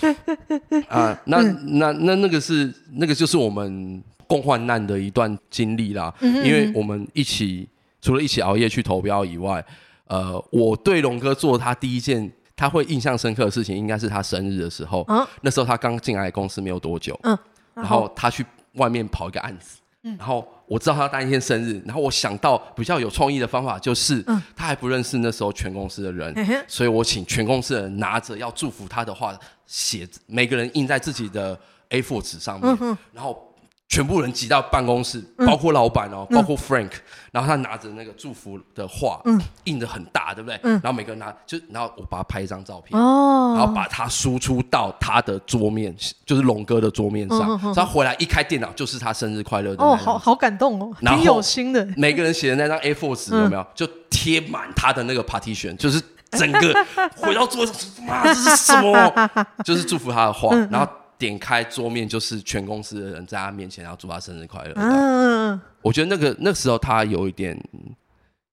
[0.88, 1.20] 啊。
[1.26, 7.68] 那那那那个是那个就是我们共患难的一段经历啦，因为我们一起。
[8.06, 9.66] 除了一起熬夜去投标以外，
[10.06, 15.04] 呃，我对龙哥做他第一件他会印象深刻的事情，应该是他生日的时候。
[15.08, 17.36] 嗯、那时候他刚进来公司没有多久，嗯，
[17.74, 29.36] 然后，然后他去外面跑一个案子，嗯，然后我知道他当天生日，然后我想到比较有创意的方法，就是，嗯，他还不认识那时候全公司的人，嗯、所以我请全公司的人拿着要祝福他的话，
[29.66, 33.52] 写每个人印在自己的 A4 纸上面，嗯、然后。
[33.88, 36.90] 全部人挤到办公室，包括老板哦，包括 Frank，
[37.32, 39.22] 然后他拿着那个祝福的画，
[39.66, 40.60] 印的很大，对不对？
[40.64, 47.74] 然后每个人拿，就然后我把他拍一张照片，然后把他输出到他的桌面，就是龙哥的桌面上。
[47.74, 49.84] 他回来一开电脑，就是他生日快乐的。
[49.84, 51.88] 哦，好好感动哦，挺有心的。
[51.96, 53.66] 每个人写的那张 A4 纸有没有？
[53.76, 56.74] 就贴满他的那个 partition，就是整个
[57.16, 59.30] 回到桌上，妈，这是什么？
[59.64, 60.92] 就是祝福他的画，然后。
[61.18, 64.74] 点开桌面，就是全公司的人在他面前，然后祝他生日快乐。
[64.76, 67.58] 嗯，我觉得那个那时候他有一点，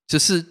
[0.06, 0.44] 就是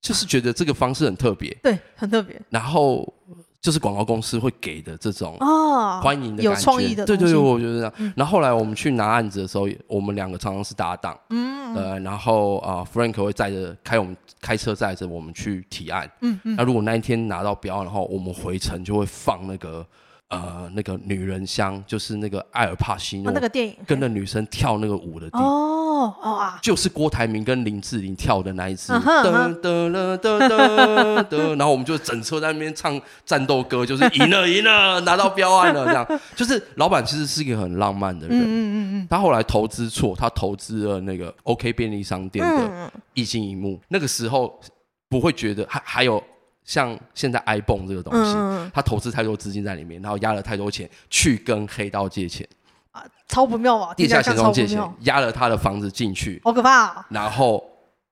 [0.00, 2.40] 就是觉得这个方式很特别，对，很特别。
[2.50, 3.12] 然后
[3.60, 8.12] 就是广告公司会给的这种哦欢迎的感觉，有创意的，对对对，我觉得这样。
[8.16, 16.56] 然后后来我们去拿案子的时候，我们两个常常是搭档，嗯，呃，然后啊，Frank 会载着开我们开车载着我们去提案，嗯嗯。
[16.56, 19.86] 那如果那一天拿到标，然后我们回程就会放那个。
[20.28, 36.04] 呃，那个女人香就是那个艾尔帕西诺那个电影，跟着女生跳那个舞的地方哦哦啊，就是郭台铭跟林志玲跳的那一次，噔噔噔噔噔，然后我们就整车在那边唱战斗歌，就是赢了赢了，拿到标案了这样。
[36.34, 44.60] 就是老板其实是一个很浪漫的人，嗯嗯嗯，他后来投资错，他投资了那个 OK 便利商店的液晶萤幕，那个时候
[45.08, 46.20] 不会觉得还还有。
[46.66, 52.46] 像现在 iPhone 这个东西，他投资太多资金在里面，然后压了太多钱去跟黑道借钱
[52.90, 53.94] 啊，超不妙啊！
[53.94, 57.06] 地下钱庄借钱，压了他的房子进去，好可怕！
[57.08, 57.62] 然后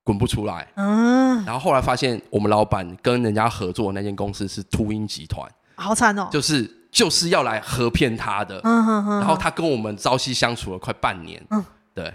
[0.05, 12.14] 滚不出来，嗯，然后后来发现我们老板跟人家合作的那间公司是秃鹰集团，好惨哦，就是就是要来合骗他的，嗯哼哼，然后他跟我们朝夕相处了快半年，嗯，对，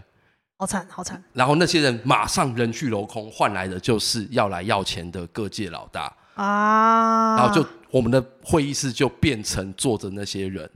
[0.57, 6.13] 好惨好惨，然后那些人马上人去楼空，换来的就是要来要钱的各界老大。
[6.39, 10.69] 啊，然后就我们的会议室就变成坐着那些人，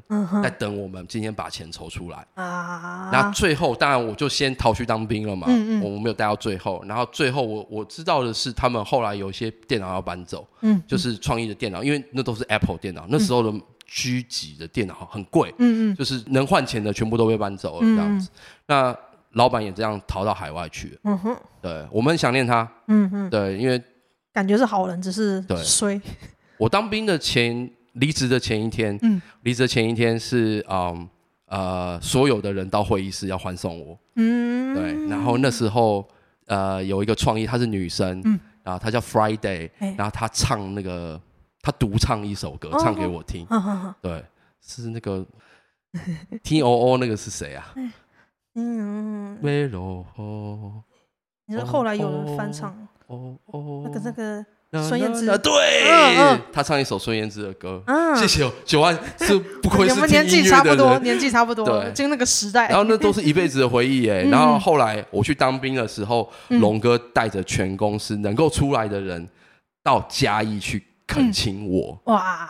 [0.43, 2.26] 在等我们今天把钱筹出来。
[2.34, 3.09] 啊。
[3.14, 5.47] 那最后当然我就先逃去当兵了嘛，
[5.82, 6.84] 我们没有待到最后。
[6.86, 13.57] 然后最后我我知道的是，他们后来有一些电脑要搬走，嗯，就是创意的电脑，因为那都是 Apple 电脑，那时候的
[13.88, 18.30] G 级的电脑很贵，嗯嗯，就是能换钱的全部都被搬走了这样子。
[18.66, 18.93] 那
[19.32, 23.82] 老板也这样逃到海外去了，嗯哼，对，我们很想念他，嗯哼，对，因为。
[24.34, 26.02] 感觉是好人，只是衰。
[26.58, 31.08] 我当兵的前离职的前一天，嗯，离职前一天是嗯
[31.46, 35.08] 呃所有的人到会议室要欢送我，嗯，对。
[35.08, 36.08] 然后那时候
[36.48, 41.20] 呃有一个创意，她是女生，嗯，然后她叫 Friday，然后她唱那个
[41.62, 43.46] 她独唱一首歌，唱给我听，
[44.02, 44.24] 对，
[44.62, 45.26] 是那个
[46.44, 47.74] T O O 那个是谁啊？
[48.56, 50.84] 嗯，梅罗哦，
[51.48, 54.45] 你说后来有人翻唱哦哦，那个那个。
[54.89, 55.54] 孙燕姿，对，
[56.51, 57.80] 他唱一首孙燕姿的歌。
[58.16, 62.68] 谢谢哦，九万是不愧是 年纪差不多，年纪差不多，对，就那个时代。
[62.70, 64.24] 然后那都是一辈子的回忆哎。
[64.34, 69.30] 然后后来我去当兵的时候，龙哥带着全公司能够出来的人
[69.84, 71.95] 到嘉义去恳请我。
[72.06, 72.49] 哇！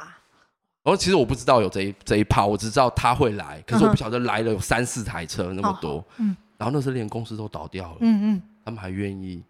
[0.81, 6.01] 然后其实我不知道有这一这一趴，我只知道他会来，可是我不晓得来了有三四台车那么多。
[6.19, 6.33] 嗯。
[6.57, 7.97] 然后那时候连公司都倒掉了。
[7.99, 8.41] 嗯嗯。
[8.63, 9.43] 他们还愿意。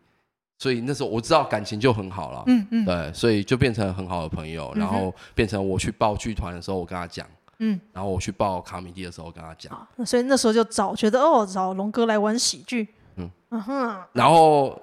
[0.64, 7.28] 所以那时候我知道感情就很好了，嗯嗯，对，所以就变成很好的朋友，然后变成我去报剧团的时候，我跟他讲，
[7.60, 12.88] 嗯，然后我去报卡米蒂的时候，我跟他讲，所以那时候就找觉得哦，找龙哥来玩喜剧，
[13.18, 13.30] 嗯。
[13.50, 14.82] 嗯哼，然后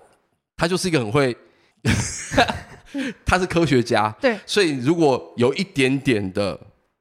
[0.54, 1.34] 他就是一个很会，
[3.24, 6.60] 他是科学家，对，所以如果有一点点的。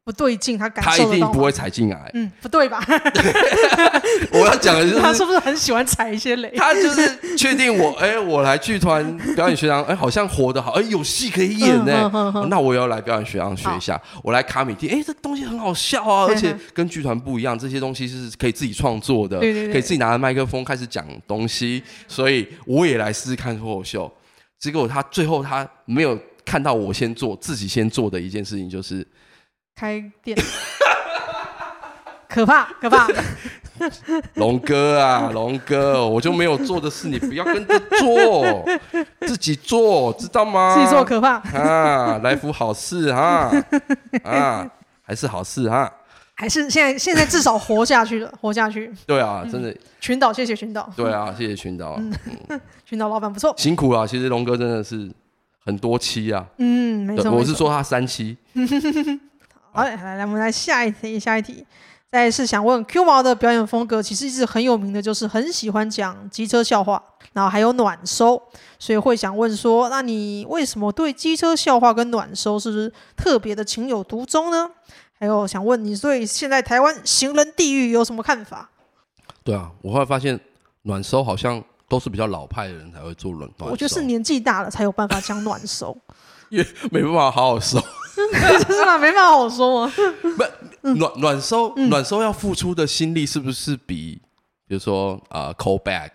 [0.10, 2.10] 不对劲，他感受他一定不会踩进来。
[2.16, 2.84] 嗯，不对吧？
[4.34, 6.52] 我要讲的就是 他是不是很喜欢踩一些雷？
[6.58, 12.10] 他就是确定我，哎，我来剧团表演学堂，哎，好像活得好，哎，有戏可以演呢。
[12.50, 14.02] 那我也要来表演学堂学一下。
[14.24, 21.84] 我来卡米蒂，哎，这东西很好笑啊，而且跟剧团不一样，这些东西是可以自己创作的，可以自己拿着麦克风开始讲东西。
[22.08, 24.12] 所以我也来试试看脱口秀。
[24.58, 29.06] 结果他最后他没有看到我先做，自己先做的一件事情就是。
[29.80, 30.38] 开店，
[32.28, 33.08] 可怕可怕！
[34.34, 38.62] 龙哥啊，龙哥，我就没有做的事，你不要跟着做，
[39.22, 40.76] 自己做，知道吗？
[40.76, 42.20] 自己做可怕啊！
[42.22, 43.50] 来福好事哈
[44.26, 44.70] 啊，
[45.02, 45.90] 还是好事哈，
[46.34, 48.94] 还是现在现在至少活下去了，活下去。
[49.06, 49.74] 对啊，真的。
[50.02, 50.92] 群岛，谢谢群岛。
[50.94, 51.98] 对啊，谢谢群岛。
[52.86, 54.06] 群岛老板不错，辛苦啊。
[54.06, 55.10] 其实龙哥真的是
[55.64, 56.46] 很多期啊。
[56.58, 57.32] 嗯，没错。
[57.32, 58.38] 我是说他三妻。
[59.72, 61.66] 好，来来，我们来下一题，下一题。
[62.12, 67.00] 再是想问 Q 毛的表演风格，其实一直很有名的，就是很喜欢讲机车笑话，
[67.34, 68.42] 然后还有暖收，
[68.80, 74.68] 所以会想问说，那你为什么对机车笑话跟暖收是不是特别的情有独钟呢？
[75.20, 78.72] 还有想问你对现在台湾行人地狱有什么看法？
[79.44, 80.40] 对啊，我后来发现
[80.82, 85.96] 暖收好像都是比较老派的人才会做暖暖收，我觉得是年纪大了才有办法讲暖收，
[86.50, 87.80] 因为没办法好好收。
[88.34, 88.98] 是吗？
[88.98, 89.94] 没办法好说吗？
[90.82, 94.22] 不，暖暖收，暖收要付出的心力是不是比，
[94.68, 96.12] 比如说啊，call back，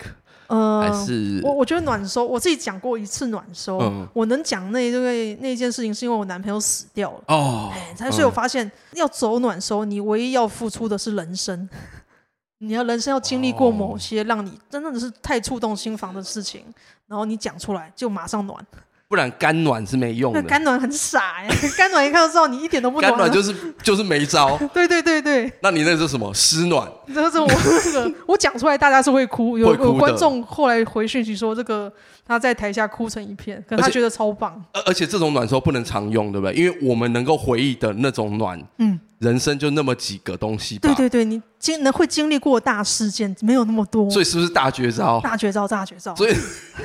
[0.47, 3.79] 呃，还是我我觉得暖收，我自己讲过一次暖收，
[4.13, 7.25] 我能讲那因为那件事情是因为我男朋友死掉了。
[7.29, 11.69] 哦，哎，所以我发现要走暖收，你唯一要付出的是人生，
[12.59, 16.65] 你要人生要经历过某些让你真的是太触动心房的事情，
[17.07, 18.67] 然后你讲出来就马上暖。
[19.15, 20.43] 不然干暖是没用的。
[20.43, 21.49] 干暖很傻呀，
[21.79, 23.09] 干暖一看就知道你一点都不懂。
[23.09, 24.59] 干暖就是就是没招。
[24.75, 25.53] 对对对对。
[25.63, 26.35] 那你那是什么？
[26.35, 26.91] 湿暖。
[27.15, 31.93] 这是我那个，我讲出来大家是会哭，有有观众后来回讯息说这个
[32.27, 34.61] 他在台下哭成一片，可能他觉得超棒。
[34.73, 36.57] 而而且这种暖收不能常用，对不对？
[36.57, 38.99] 因为我们能够回忆的那种暖，嗯。
[39.25, 40.89] 人生就那么几个东西吧。
[40.89, 45.19] 对对对，你经能会经历过大事件没有那么多，所以是不是大绝招？
[45.21, 46.15] 大绝招，大绝招。
[46.15, 46.37] 所以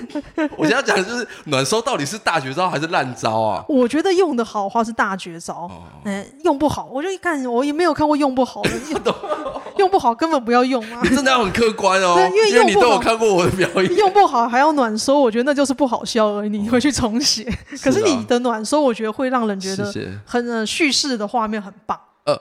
[0.57, 3.63] 我现在讲的就是暖收到底是大绝招还是烂招啊？
[3.67, 5.69] 我觉得用的好的话是大绝招，
[6.05, 9.15] 哎，用不好我就一看我也没有看过用不好的，
[9.77, 11.01] 用不好根本不要用啊！
[11.03, 16.49] 你真的要很客观哦，因为你都有看过我的表演，用不好还要暖收，我觉得那就是不好笑而已。
[16.49, 17.43] 你回去重写，
[17.83, 19.91] 可是你的暖收，我觉得会让人觉得
[20.25, 21.99] 很叙事的画面很棒。
[22.25, 22.39] 呃，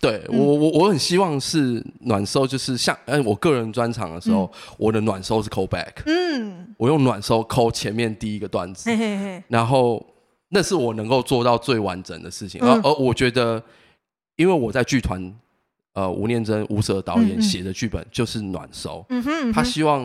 [0.00, 10.04] 对我我我很希望是暖收，就是像哎，我个人专场的时候，嗯、我的暖收是 call back，嗯，我用暖收 call 前面第一个段子，嘿嘿嘿，然后
[10.48, 13.62] 那是我能够做到最完整的事情，嗯、而而我觉得，
[14.34, 15.32] 因为我在剧团，
[15.92, 20.04] 呃，吴念真吴蛇导演写的剧本就是暖收，嗯哼，嗯哼，他希望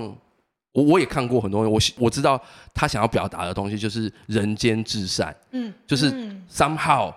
[0.73, 2.39] 我我也看过很多，我我知道
[2.73, 6.11] 他想要表达的东西就是人间至善，嗯，就是
[6.51, 7.11] somehow。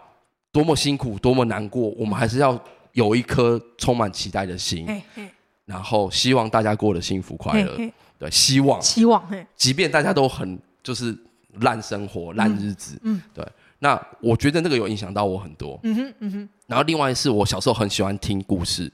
[0.52, 2.60] 多么辛苦，多么难过，我们还是要
[2.92, 5.28] 有一颗充满期待的心，嘿嘿
[5.64, 7.76] 然后希望大家过得幸福快乐。
[8.18, 9.22] 对，希望，希望，
[9.56, 11.16] 即便大家都很就是
[11.60, 13.46] 烂生活、烂日子，嗯，嗯对，
[13.78, 15.78] 那我觉得那个有影响到我很多。
[15.84, 16.48] 嗯哼，嗯哼。
[16.70, 18.90] 然后另外是我小时候很喜欢听故事，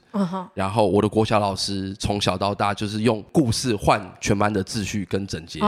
[0.55, 5.59] 然后我的国小老师从小到大就是用故事换全班的秩序跟整洁，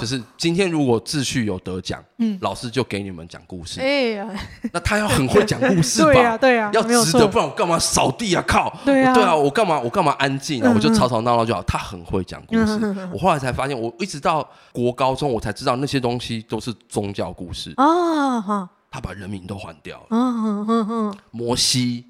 [0.00, 2.00] 就是今天如果秩序有得奖，
[2.40, 3.80] 老师就给你们讲故事。
[3.80, 4.28] 哎呀，
[4.72, 6.12] 那他要很会讲故事吧？
[6.12, 8.44] 对呀，对呀，要值得，不然我干嘛扫地啊？
[8.46, 10.72] 靠，对啊，对啊，我干嘛我干嘛安静啊？
[10.72, 11.60] 我就吵吵闹闹就好。
[11.64, 18.68] 他很会讲故事， 我后来才发现，我一直到国高中我才知道那些东西都是宗教故事啊哈。
[18.92, 20.06] 他把人名都换掉了。
[20.10, 22.04] 嗯嗯嗯嗯，摩西。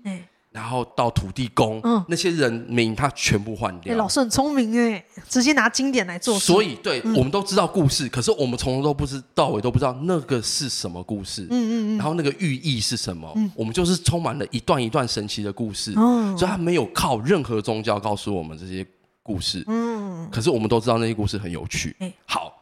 [0.50, 3.96] 然后到土地公，嗯，那些人名他全部换掉。
[3.96, 6.38] 老师很聪明哎，直接拿经典来做。
[6.38, 11.44] 所以，对，我们都知道故事，可是我们从头都不知到尾都不知道那个是什么故事。
[11.44, 11.96] 嗯嗯嗯。
[11.96, 13.34] 然后那个寓意是什么？
[13.56, 15.94] 我们就是充满了一段一段神奇的故事。
[15.94, 18.86] 所以他没有靠任何宗教告诉我们这些
[19.22, 19.64] 故事。
[19.68, 20.28] 嗯。
[20.30, 21.96] 可是我们都知道那些故事很有趣。
[22.26, 22.52] 好，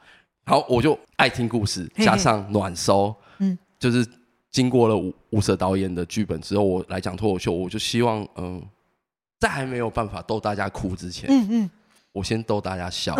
[0.47, 3.13] 好，我就爱听故事，加上暖收。
[3.81, 3.93] 嗯。
[3.93, 4.07] 就是。
[4.53, 8.61] 经过了吴吴蛇导演的剧本之后，我来讲脱口秀，我就希望，嗯，
[9.39, 11.71] 在还没有办法逗大家哭之前，嗯嗯，
[12.11, 13.15] 我先逗大家笑，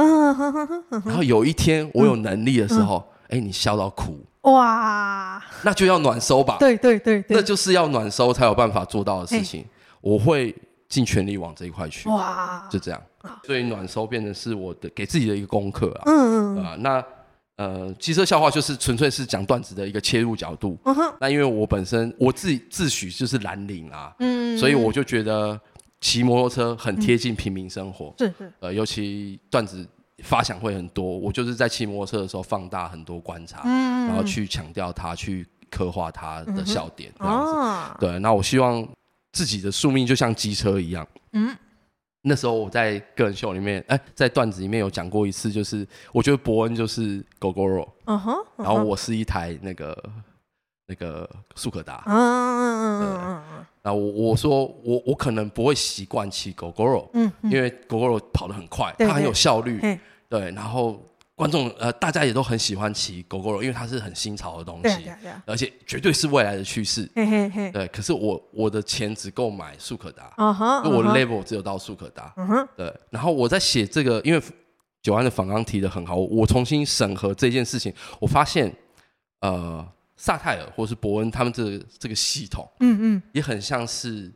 [1.05, 9.65] 然后有一天我有能力的时候，哎，你笑到哭，哇，那就要暖收吧，对对对，那就是要暖收才有办法做到的事情，
[10.01, 10.53] 我会
[10.89, 13.01] 尽全力往这一块去，哇，就这样，
[13.45, 16.65] 所以暖收变成是我的给自己的一个功课啊，嗯嗯。
[16.65, 17.05] 啊，那。
[17.61, 20.79] 呃，机车笑话就是纯粹是讲段子的一个切入角度。
[20.83, 21.15] Uh.
[21.21, 25.61] 那因为我本身我自己自诩就是蓝领啊，嗯，所以我就觉得
[26.01, 28.15] 骑摩托车很贴近平民生活。
[28.17, 28.53] 是是、嗯。
[28.61, 29.87] 呃，尤其段子
[30.23, 37.53] 发想会很多，我就是在骑摩托车的时候放大很多观察，嗯，然后去强调它，去刻画它的笑点这样子。
[37.53, 38.01] Uh huh.
[38.01, 38.89] 对，那我希望
[39.33, 41.07] 自己的宿命就像机车一样。
[41.35, 41.55] 嗯。
[42.23, 50.11] 那时候我在个人秀里面，哎，在段子里面有讲过一次，就是我觉得伯恩就是 Gogoro，嗯哼，然后我是一台那个
[50.87, 59.81] 那个速可达，嗯嗯嗯嗯嗯，然后我我说我我可能不会习惯骑 Gogoro，嗯，因为 Gogoro 跑得很快，它很有效率，
[60.29, 61.03] 对，然后。
[61.41, 65.11] 观众呃，大家也都很喜欢骑 Gogoro，因为它是很新潮的东西，
[65.47, 67.07] 而且绝对是未来的趋势。
[67.15, 72.35] 对，可是我我的钱只够买速可达，我的 level 只有到速可达。
[72.77, 74.43] 对，然后我在写这个，因为
[75.01, 78.71] 九安的访纲提的很好，我重新审核这件事情，我发现
[79.41, 79.83] 呃，
[80.19, 84.31] 萨泰尔或是伯恩他们这个这个系统，嗯嗯，也很像是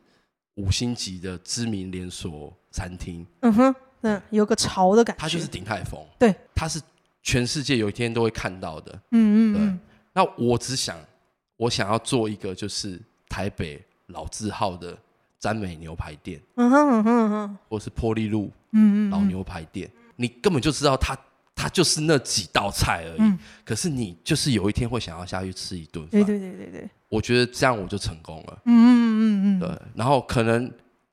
[0.55, 3.23] 五星级的知名连锁餐厅。
[3.41, 5.21] 嗯哼，嗯，有个潮的感觉。
[5.21, 6.81] 它就是鼎泰丰，对，它是。
[7.25, 9.79] 全世界有一天都会看到的，嗯嗯，对。
[10.13, 10.95] 那我只想，
[11.57, 14.95] 我想要做一个，就是台北老字号的
[15.39, 21.17] 詹美牛排店，嗯哼嗯哼嗯，或是波丽路，嗯嗯，老牛排店，你根本就知道它，
[21.55, 23.33] 它就是那几道菜而已。
[23.65, 26.89] 可是你就是有一天会想要下去吃一顿饭，对对对对对。
[27.09, 29.81] 我觉得这样我就成功了，嗯嗯嗯嗯，对。
[29.95, 30.71] 然后可能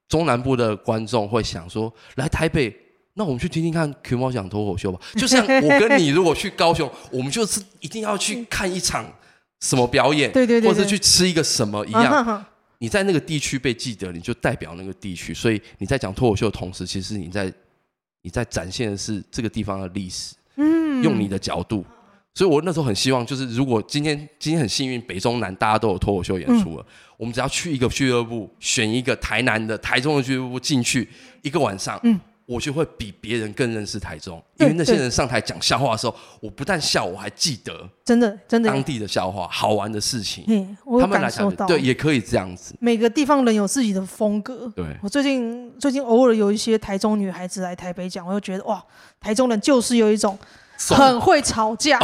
[0.08, 2.81] 中南部的观众会想说，来台北。
[3.14, 4.98] 那我们去听听看 Q 猫讲脱口秀吧。
[5.16, 9.04] 就像我跟你如果去高雄，我们就是一定要去看一场
[9.60, 12.44] 什么表演， 对对对，或者去吃一个什么一样。
[12.78, 15.32] 你在那个地区被记得，你就代表那个地区。
[15.32, 17.52] 所以你在讲脱口秀的同时，其实你在
[18.22, 20.34] 你在展现的是这个地方的历史。
[20.56, 21.84] 嗯，用你的角度。
[22.34, 26.86] 所以我那时候很希望，就是如果今天今天很幸运，北中南大家都有脱口秀演出了，
[27.16, 31.06] 我们只要去一个俱乐部，选一个台南的、台中的俱乐部进去
[31.42, 32.00] 一个晚上。
[32.04, 32.18] 嗯。
[32.52, 40.44] 我就会比别人更认识台中，因为那些人上台讲笑话的时候，我不但笑，我还记得真的真的当地的笑话、好玩的事情。
[40.48, 42.74] 嗯，我他们来到，对，也可以这样子。
[42.78, 44.70] 每个地方人有自己的风格。
[44.76, 48.84] 对，我最近最近偶尔有一些台中女孩子来台北讲，我就觉得哇，
[49.18, 50.38] 台中人就是有一种
[50.90, 51.98] 很会吵架，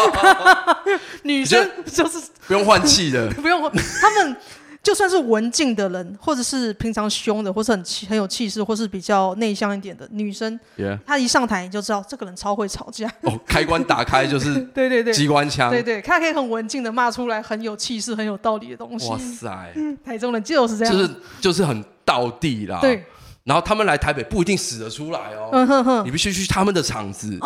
[1.24, 4.36] 女生就是不用换气的， 不用他们。
[4.84, 10.60] 就算是文静的人，或者是平常凶的，或是很气很有气势，或是比较内向一点的女生.
[11.06, 13.10] 她一上台你就知道这个人超会吵架。
[13.22, 19.08] 哦，开关打开就是 对对对机关枪，对对，她可以很文静的骂出来很有气势、很有道理的东西。
[19.08, 19.74] 哇塞，
[20.04, 21.10] 台中人就是这样，就是
[21.40, 22.78] 就是很道地啦。
[22.80, 23.02] 对。
[23.44, 27.38] 然后他们来台北不一定死得出来哦，你必须去他们的场子，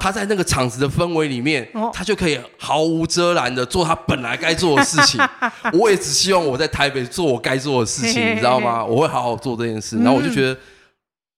[0.00, 5.20] 他在那个场子的氛围里面，他就可以毫无遮拦的做他本来该做的事情。
[5.74, 8.84] 我也只希望我在台北做我该做的事情，你知道吗？
[8.84, 9.98] 我会好好做这件事。
[9.98, 10.54] 然后我就觉得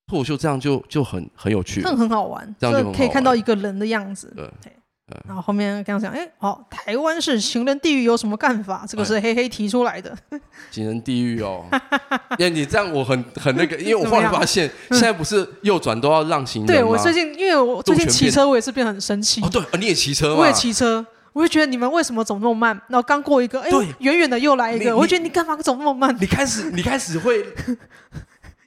[0.07, 4.31] 脱口秀这样就就很很有趣，很很好玩，这样就可以看到一个人的样子。
[4.37, 4.45] 对。
[5.25, 8.85] 然后后面刚刚讲，哎，好，台湾是行人地狱，有什么看法？
[8.89, 10.13] 这个是黑黑提出来的。
[10.73, 11.65] 行人地狱哦，
[12.39, 16.75] 因为你这样我很很那个，因为我后来发现，现在不是右转都要让行人吗？
[16.75, 19.41] 对，我最近，因为我最近骑车，我也是变得很生气。
[19.43, 20.41] 哦，对，你也骑车吗？
[20.41, 22.77] 我也骑车，我就觉得你们为什么走那么慢？
[22.89, 26.13] 然后刚过一个，哎，远远的又来一个，我就觉得你干嘛走那么慢？
[26.21, 27.47] 你开始，你开始会。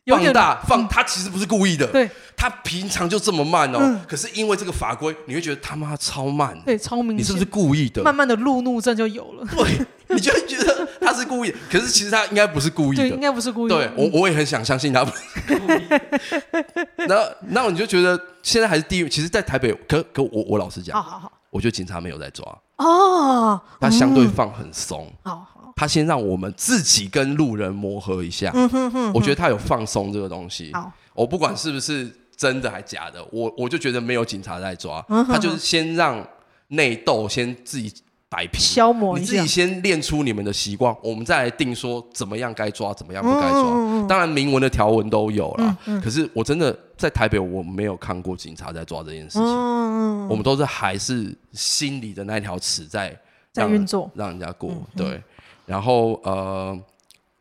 [0.10, 8.01] 放大放，他其实不是故意的，对，他平常就这么慢哦，可是因为这个法规，你会觉得他妈超慢，对，超明显，你是不是故意的？
[8.03, 9.86] 慢慢的路怒症就有了，对，
[10.16, 15.03] 你就会觉得他是故意，可是其实他应该不是故意的，应该不是故意的，对，我我也很想相信他。
[15.03, 22.45] 不是故意，然后然后你就觉得现在还是地狱，其实，在台北，可可我我老实讲，好好好，我觉得警察没有在抓。
[22.78, 25.12] 哦，他相对放很松。
[25.24, 25.45] 好，
[25.80, 28.51] 他先让我们自己跟路人磨合一下。
[28.53, 30.73] 嗯哼哼，我觉得他有放松这个东西。
[30.73, 36.21] 好，我不管是不是真的还假的，我我就觉得没有警察在抓，他就是先让
[36.67, 37.93] 内斗先自己。
[38.32, 43.63] 摆平，消磨你自己先练出你们的习惯，我们再来定说怎么样该抓，怎么样不该抓。
[43.71, 49.47] 嗯嗯、当然明文的条文都有了，可是我真的在台北，我没有看过警察在抓这件事情。
[49.47, 53.19] 嗯、我们都是还是心里的那条尺在
[53.51, 54.69] 在运作，让人家过。
[54.69, 55.23] 嗯、对，
[55.70, 56.78] 然后呃，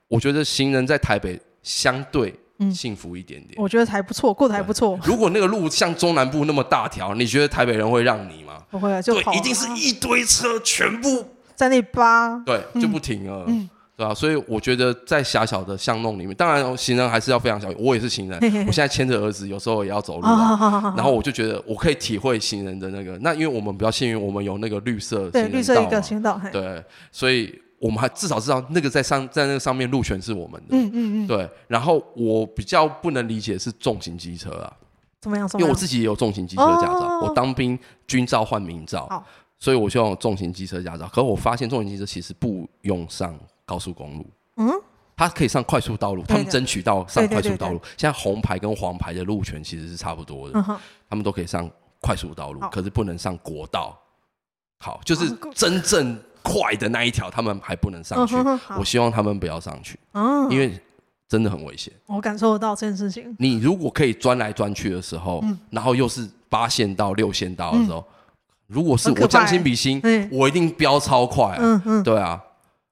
[0.09, 2.35] 我觉得行人在台北相对。
[2.75, 4.99] 幸福一点点，我觉得还不错，过得还不错。
[5.05, 8.55] 如果那个路像中南部那么大条，你觉得台北人会让你吗？
[8.69, 11.25] 不会啊，就一定是一堆车全部
[11.55, 13.47] 在那扒，对，就不停了，
[13.97, 14.13] 对吧？
[14.13, 17.77] 所以我觉得在狭小的巷弄里面，当然行人还是要非常小心。
[17.79, 23.17] 我也是行人， 我现在牵着儿子，有时候也要走路，然后我就觉得我可以体会行人的那个。
[23.21, 27.57] 那因为我们比较幸运，我们有那个绿色对绿色一个行道，对，所以。
[27.81, 31.49] 我们还至少知道那个在上在那个上面路权是我们的，嗯嗯嗯，对。
[31.69, 34.77] 然后我比较不能理解是重型机车啊，
[35.21, 35.49] 怎么样？
[35.55, 39.25] 因为我自己也有重型机车驾照，我当兵军照换民照，
[39.59, 41.07] 所以我就有重型机车驾照。
[41.07, 44.27] 可是我发现重型机车其实不用上高速公路，
[44.57, 44.69] 嗯，
[45.17, 47.81] 它可以上快速道路，他们争取到上快速道路。
[47.97, 50.61] 现在红牌跟黄牌的路权其实是差不多的，
[51.09, 51.71] 他们都可以上
[52.01, 53.97] 快速道路，可是不能上国道。
[54.81, 56.21] 好，就是真正。
[56.49, 58.35] 快的那一条，他们还不能上去。
[58.79, 59.99] 我希望他们不要上去，
[60.51, 60.81] 因为
[61.29, 61.93] 真的很危险。
[62.07, 63.37] 我感受得到这件事情。
[63.39, 68.03] 你如果可以钻来钻去的时候，然后又是八线到、六线道的时候，
[68.67, 71.57] 如果是我将心比心，我一定飙超快。
[71.61, 72.43] 嗯嗯，对啊。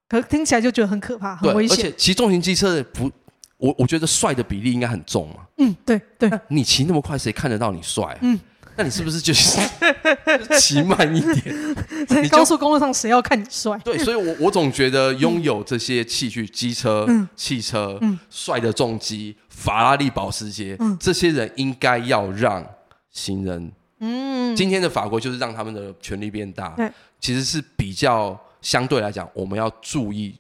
[0.08, 1.76] 可听起来就觉得很可怕，很危险。
[1.76, 3.10] 而且骑重型机车的不，
[3.56, 5.36] 我我觉得帅的比例应该很重嘛。
[5.56, 6.30] 嗯，对对。
[6.48, 8.16] 你骑那么快，谁看得到你帅？
[8.20, 8.38] 嗯。
[8.76, 9.58] 那你是不是就是
[10.60, 11.74] 骑慢一点？
[12.06, 13.78] 在高速公路上，谁要看你帅？
[13.84, 17.98] 对，所以我我总觉得拥有这些器具，机车、汽车、
[18.28, 22.64] 帅的重机、法拉利、保时捷，这些人应该要让
[23.10, 23.72] 行人。
[24.00, 26.76] 嗯，今天的法国就是让他们的权力变大。
[27.18, 30.34] 其实是比较相对来讲，我们要注意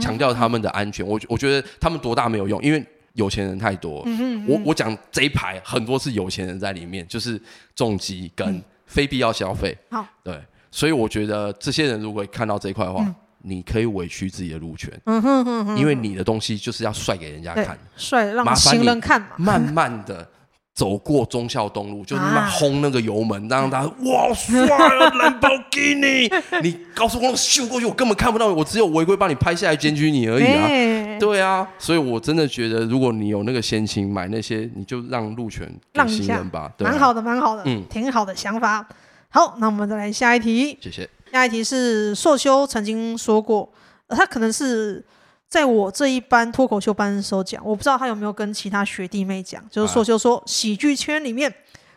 [0.00, 1.06] 强调他们的安全。
[1.06, 2.86] 我我觉得他们多大没有用，因为。
[3.14, 7.40] 有钱人太多，嗯嗯嗯、我我讲这一排很多是有钱人在里面，就是
[7.74, 9.76] 重疾跟非必要消费。
[9.90, 20.28] 好、嗯，对，所以我觉得这些人如果看到这一块的话，嗯、你可以委屈自己的路权，嗯哼哼哼，因为你的东西就是要帅给人家看，帅让行人看嘛，慢慢的。
[20.72, 26.30] 走过忠孝东路，就是那轰那个油门，让大家哇帅啊，兰博基尼！
[26.62, 31.18] 你高速公路秀过去，我根本看不到，我只有违规帮你拍下来检举你而已啊！
[31.18, 36.72] 对啊，所以我真的觉得，如果你有那个闲情买那些，你就让路权给行人吧。
[36.78, 38.86] 蛮好的，蛮好的，嗯，挺好的想法。
[39.28, 40.78] 好，那我们再来下一题。
[40.80, 41.06] 谢谢。
[41.30, 43.70] 下一题是硕修曾经说过，
[44.08, 45.04] 他可能是。
[45.50, 51.52] 在我这一班脱口秀班的时候讲，我不知道他有没有跟其他学弟妹讲，就是说，就说喜剧圈里面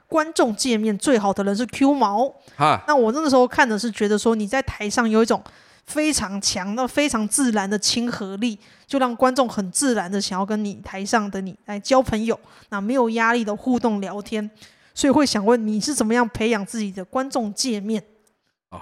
[0.08, 2.34] 观众界面最好的人是 Q 毛。
[2.58, 5.40] 哈那我那个时候看的是觉得说你在台上有一种
[5.86, 12.40] 非常强的、非常自然的亲和力，就让观众很自然的想要跟你台上的你来交朋友，
[12.70, 14.50] 那没有压力的互动聊天，
[14.96, 18.04] 所以会想问你是怎么样培养自己的观众界面？
[18.70, 18.82] 啊，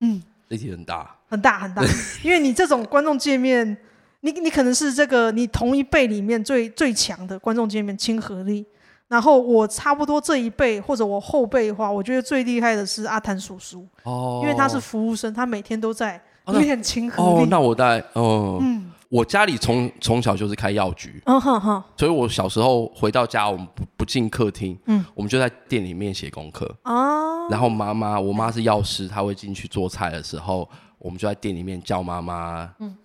[0.00, 1.84] 嗯，力气很大，很大很大，
[2.24, 3.78] 因为你这种观众界面。
[4.20, 8.66] 你你可能是这个你同一辈里面最最强的观众界面亲和力，
[9.06, 17.42] 然后我差不多这一辈或者我后辈的话，我觉得最厉害的是阿谭叔叔哦，因为他是服务生，他每天都在练亲和力。
[17.42, 32.96] 哦，那我在哦，嗯，我家里从从小就是开药局，嗯哼哼，所以我小时候回到家，我们不不进客厅，嗯，我们就在店里面写功课哦，然后妈妈，我妈是药师，她会进去做菜的时候，我们就在店里面叫妈妈，嗯。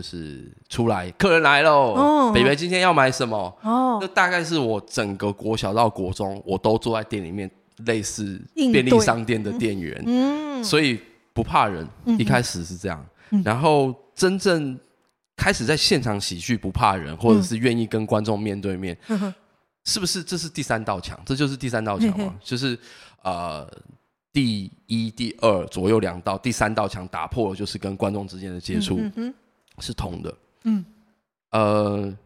[0.00, 3.36] 就是出来，客人来喽，北北今天要买什么？
[3.60, 7.50] 哦，那大概是我整个国小到国中，我都坐在店里面，
[7.84, 10.98] 类似便利商店的店员，嗯，所以
[11.34, 11.86] 不怕人。
[12.18, 13.04] 一开始是这样，
[13.44, 14.78] 然后真正
[15.36, 18.96] 开始在现场喜剧不怕人，或者是愿意跟观众面对面，
[19.84, 20.22] 是不是？
[20.22, 22.34] 这是第三道墙，这就是第三道墙嘛？
[22.42, 22.78] 就是
[23.22, 23.70] 呃，
[24.32, 28.98] 第一、第二左右两道，第三道墙打破了，就是跟观众之间的接触。
[29.80, 30.84] 是通的，嗯，
[31.50, 32.16] 呃，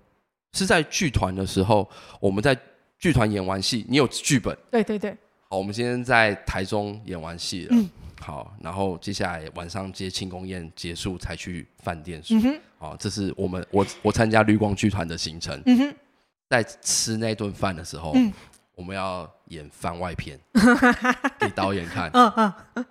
[0.52, 1.88] 是在剧团的时候，
[2.20, 2.56] 我们在
[2.98, 5.16] 剧团演完戏，你有剧本，对对对，
[5.48, 7.88] 好，我们今天在台中演完戏了，嗯，
[8.20, 15.94] 好，然后接下来晚上接庆功宴结束才去饭店睡，嗯哼，好，这是我们我我参加绿光剧团的行程，嗯哼，
[16.48, 18.32] 在吃那顿饭的时候，嗯，
[18.74, 20.38] 我们要演番外篇
[21.38, 22.86] 给导演看，嗯嗯，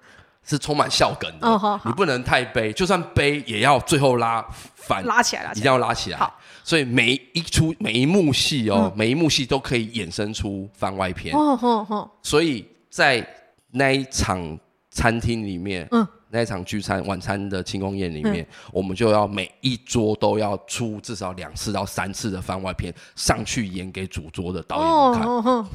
[0.46, 6.18] 是充满笑梗的，你不能太悲，就算悲也要最后拉反拉起来，一定要拉起来。
[6.18, 6.34] 好，
[6.64, 11.36] 所以每一出每一幕戏哦，每一幕戏都可以衍生出番外篇。
[11.36, 13.26] 哦哦哦，所以在
[13.72, 14.58] 那一场
[14.92, 16.08] 餐厅里面，嗯。
[16.36, 25.68] 那一场聚餐晚餐的庆功宴里面，嗯、我们就要每一桌都要出至少两次到三次的番外篇上去演给主桌的导演们看，哦哦哦、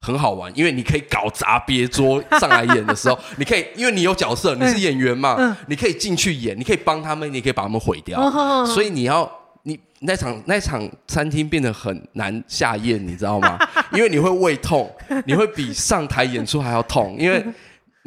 [0.00, 8.20] 很好玩，因为你可以搞砸别桌上来演的时候，你可以因为你有角色，你是演员嘛，嗯、你可以进去演，你可以帮他们，你可以把他们毁掉，
[8.66, 9.30] 所以你要
[9.62, 13.58] 你那场那场餐厅变得很难下咽，你知道吗？
[13.92, 14.90] 因为你会胃痛，
[15.24, 17.44] 你会比上台演出还要痛，因为。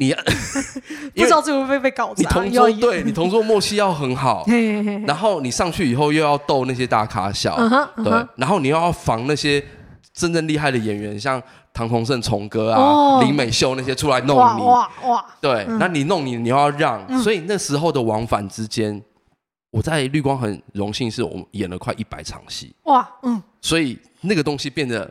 [0.00, 0.14] 你
[1.14, 2.22] 不知道最后会被搞砸。
[2.22, 4.46] 你同桌对你同桌默契要很好，
[5.06, 7.54] 然后你上去以后又要逗那些大咖笑，
[8.02, 9.62] 对，然后你又要防那些
[10.14, 11.38] 真正厉害的演员，像
[11.72, 19.02] 唐洪盛、虫哥啊、林美秀那些出来弄你，哇哇，对，那你弄你，你又要让，所以那时候的往返之间，
[19.70, 25.10] 我在绿光很荣幸，是我们演了快一百场戏，哇，嗯，所以那个东西变得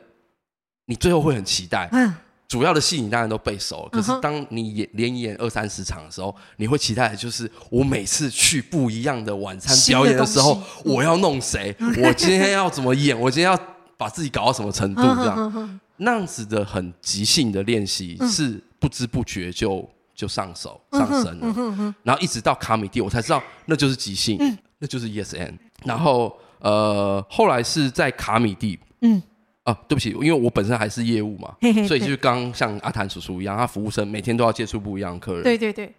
[0.86, 2.14] 你最后会很期待，嗯。
[2.50, 11.76] 主要的戏你当然都背熟了，可是当你演连演二三十场的时候，你会期待的就是我每次去不一样的晚餐表演的时候，我要弄谁？
[11.80, 13.16] 我今天要怎么演？
[13.20, 13.56] 我今天要
[13.98, 15.04] 把自己搞到什么程度？
[15.04, 21.96] 这样那样子的很即兴的练习，是不知不觉就就上手上身了。
[22.04, 24.38] 然后一直到卡米蒂，我才知道那就是即兴，
[24.80, 25.58] 那就是 Yes and。
[25.84, 29.22] 然后呃，后来是在卡米蒂，嗯。
[29.64, 35.44] 啊，对不起，因为我本身还是业务嘛，嘿嘿，所以就是刚像阿谭叔叔一样，他服务生每天都要接触不一样的客人。
[35.44, 35.94] 对对对，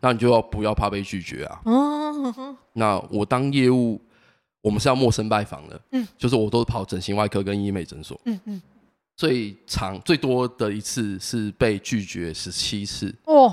[0.00, 1.60] 那你就要不要怕被拒绝啊？
[1.66, 4.00] 哦，那我当业务，
[4.60, 8.62] 我们是要陌生拜访的，嗯，就是我都是跑整形外科跟医美诊所，嗯嗯，
[9.16, 13.52] 最长最多的一次是被拒绝十七次，哦，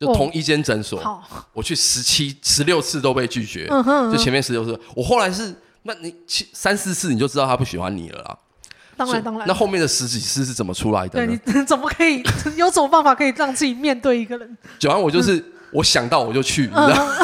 [0.00, 5.54] 就同一间诊所，好，我去十七十六次都被拒绝，嗯哼，就前面十六次，我后来是，
[5.84, 8.38] 那你七三四次你就知道他不喜欢你了啦。
[8.96, 9.46] 当然，当然。
[9.46, 11.24] 那后面的十几次是怎么出来的？
[11.24, 12.22] 对，你怎么可以
[12.56, 14.58] 有什么办法可以让自己面对一个人？
[14.78, 17.16] 九安，我就是我想到我就去，你知道吗？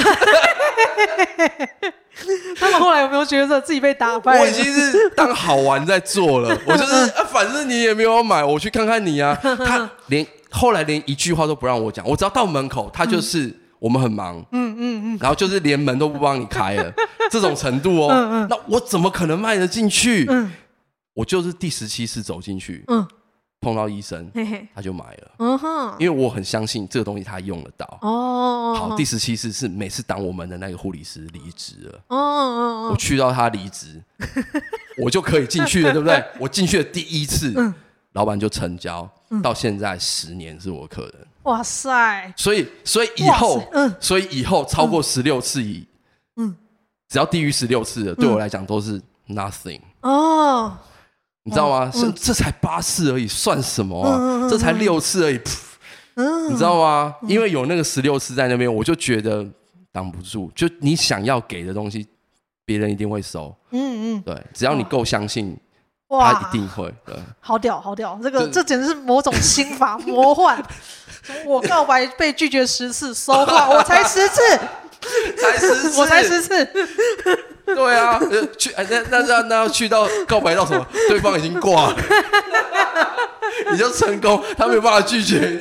[2.59, 4.39] 他们后来有没有觉得自己被打败？
[4.39, 9.39] 我已经是当好玩在做了， 我就是啊，反正你也没有买，我去看看你啊。
[9.43, 16.93] 他连后来连一句话都不让我讲，我只要到门口，他就是我们很忙，嗯嗯嗯，然后就是连门都不帮你开了，
[17.31, 18.47] 这种程度哦。
[18.49, 20.29] 那我怎么可能卖得进去？
[21.15, 23.07] 我就是第十七次走进去，嗯，
[23.61, 27.99] 碰到医生，嘿嘿，他就买了，嗯哼，因为我很相信这个东西他用得到。
[28.01, 34.03] 哦，好，第十七次是每次当我们的那个护理师离职了，哦哦我去到他离职，
[34.97, 36.25] 我就可以进去了，对不对？
[36.41, 37.55] 我进去的第一次，
[38.13, 39.07] 老板就成交，
[39.43, 41.15] 到现在十年是我客人。
[41.43, 42.33] 哇塞！
[42.37, 45.87] 所以，所以以后，嗯，所以以后超过十六次以，
[46.37, 46.57] 嗯，
[47.09, 49.81] 只要低于十六次的，对我来讲都是 nothing。
[50.01, 50.79] 哦。
[51.45, 51.91] 你知道吗？
[51.93, 54.49] 这这才八次而已，算什么啊？
[54.49, 55.41] 这才六次而已，
[56.51, 57.15] 你知道吗？
[57.23, 59.47] 因为有那个十六次在那边，我就觉得
[59.91, 60.53] 挡不住。
[60.55, 62.07] 就你想要给的东西，
[62.65, 63.55] 别人一定会收。
[63.71, 65.57] 嗯嗯，对，只要你够相信，
[66.09, 66.93] 他一定会。
[67.07, 68.19] 对，好屌，好屌！
[68.23, 70.63] 这个这简直是某种心法魔幻。
[71.47, 74.41] 我告白被拒绝十次，收话我才十次，
[75.41, 76.69] 才十次， 我才十次。
[77.65, 78.21] 对啊，
[78.59, 80.87] 去哎，那那那那要去到告白到什么？
[81.09, 81.97] 对方已经挂了，
[83.73, 85.59] 你就成功，他没有办法拒绝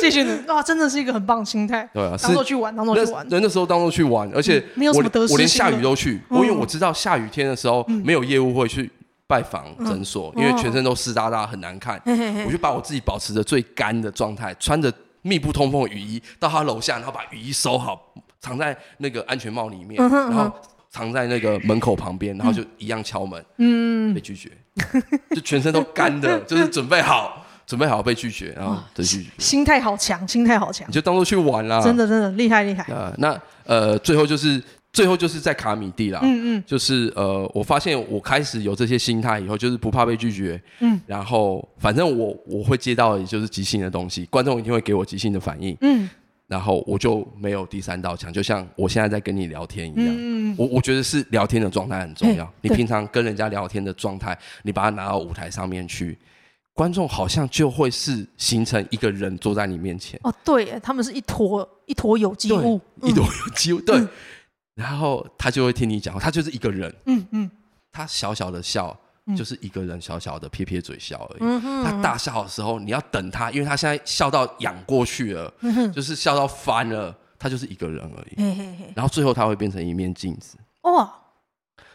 [0.00, 1.88] 继续哇，真的是一个很棒的心态。
[1.94, 3.24] 对啊，当做去玩，当做去玩。
[3.28, 5.32] 人那时候当做去玩，而且没有什么得失。
[5.32, 8.90] 我连下雨都去，我因为我知道下雨天的时候没有业务会去
[9.28, 12.02] 拜访诊所，因为全身都湿哒哒，很难看。
[12.44, 14.92] 我就把我自己保持着最干的状态，穿着
[15.22, 18.12] 密不通风的雨衣到他楼下，然后把雨衣收好。
[18.46, 20.52] 藏在那个安全帽里面，然后
[20.88, 24.50] 藏在那个门口旁边，然后就一样敲门，嗯，被拒绝，
[25.34, 29.30] 就全身都干的， 就是准备好，准备好被拒绝，然后被拒绝。
[29.38, 32.84] 心态好强，心态好强，你就当做去玩啦，真的真的厉害厉害。
[32.94, 46.08] 啊，那呃，最后就是最后就是在卡米地啦，嗯嗯，就是呃，我发现我开始有这些心态以后，就是不怕被拒绝，嗯，然后反正我我会接到就是即兴的东西，观众一定会给我即兴的反应，嗯。
[46.48, 50.14] 然后我就没有第三道墙，就像我现在在跟你聊天一样。
[50.16, 52.48] 嗯、我我觉得是聊天的状态很重要。
[52.60, 56.16] 你平常跟人家聊天的状态，你把它拿到舞台上面去，
[56.72, 60.20] 观众好像就会是形成一个人坐在你面前。
[60.22, 63.80] 哦，对，他们是一坨一坨有机物，一坨有机物。
[63.80, 64.08] 对，嗯、
[64.76, 66.94] 然后他就会听你讲，他就是一个人。
[67.06, 67.50] 嗯嗯，
[67.90, 68.96] 他小小的笑，
[69.34, 71.38] 就是一个人小小的撇撇嘴笑而已。
[71.40, 78.42] 嗯、哼他大笑的时候，你要等他，因为他现在笑到仰过去了，嗯、哼就是笑到翻了，他就是一个人而已。
[78.42, 80.56] 嘿嘿嘿然后最后他会变成一面镜子。
[80.82, 81.12] 哇！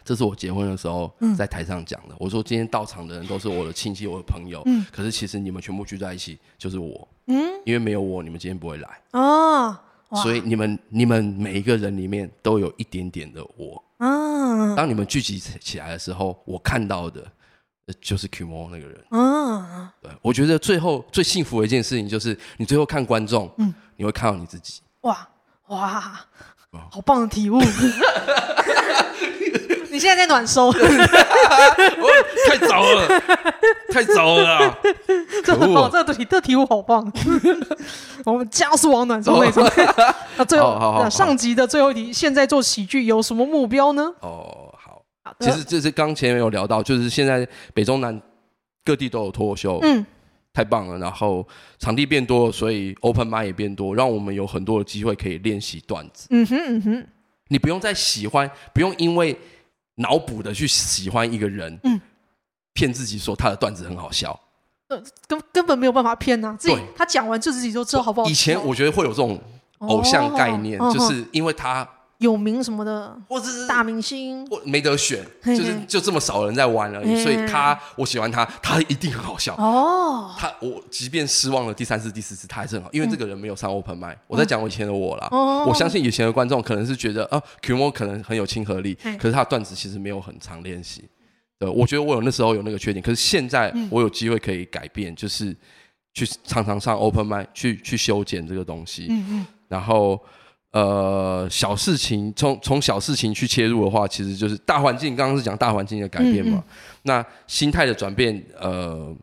[0.04, 2.14] 这是我结婚的时候在台上讲的。
[2.14, 4.60] 嗯、我说今天到场的人都是我的亲戚、我的朋友。
[4.66, 7.08] 嗯、可是其实你们全部聚在一起就是我。
[7.28, 7.40] 嗯。
[7.64, 9.00] 因为没有我，你们今天不会来。
[9.12, 9.78] 哦。
[10.16, 13.82] 所以你们你们每一个人里面都有一点点的我。
[14.02, 14.74] 嗯。
[14.74, 17.24] 当你们聚集起来的时候，我看到的
[18.00, 19.04] 就是 Kimo 那个人。
[19.10, 19.88] 嗯。
[20.00, 24.80] 对，我觉得最后最幸福的一件事情就是你最后看观众，嗯，你会看到你自己。
[25.02, 25.28] 哇
[25.68, 26.26] 哇，
[26.90, 27.60] 好棒的体悟。
[29.92, 30.72] 你现在在暖收，
[32.48, 33.20] 太早了，
[33.92, 34.78] 太早了，
[35.44, 37.12] 这很棒，这个题，这题目好棒。
[38.24, 39.70] 我们加速往暖收那种。
[40.38, 44.10] 那最后，上集的最后一题，现在做喜剧有什么目标呢？
[44.20, 45.04] 哦，好，
[45.38, 48.18] 其实这是刚前面有聊到，就是现在北中南
[48.86, 50.06] 各地都有脱口秀，嗯，
[50.54, 50.98] 太棒了。
[50.98, 51.46] 然后
[51.78, 56.28] 场地变多，所以 open mic 也变多，让我们有很多的机会可以练习段子。
[56.30, 57.06] 嗯哼嗯哼，
[57.48, 59.38] 你不用再喜欢，不用因为。
[60.02, 61.98] 脑补的去喜欢一个人，嗯，
[62.74, 64.38] 骗自己说他的段子很好笑，
[64.88, 68.28] 呃，根根本没有办法骗呐，自己他讲完就自己就知道好不好。
[68.28, 69.40] 以前我觉得会有这种
[69.78, 71.88] 偶像概念，就是因为他
[72.22, 80.34] 有名什么的，或者是大明星，我没得选，就是就这么少人在玩而已，所以他我喜欢他，他一定很好笑哦。
[80.38, 84.16] 他我即便失望了第三次、第四次，他还是很好，因为这个人没有上 open mic。
[84.28, 85.28] 我在讲我以前的我啦，
[85.66, 91.04] 我相信以前的观众可能是觉得啊，Kimo 可能很有亲和力，可是他的段子其实没有很常练习。
[91.58, 95.54] 对，我觉得我有那时候有那个缺点，可是现在我有机会可以改变，就是
[96.14, 99.10] 去常常上 open mic，去去修剪这个东西，
[99.66, 100.18] 然后。
[100.72, 105.14] 呃，小事情从从小事情去切入的话，其实就是大环境。
[105.14, 106.64] 刚刚是讲大环境的改变嘛，嗯嗯，
[107.02, 109.14] 那心态的转变，呃，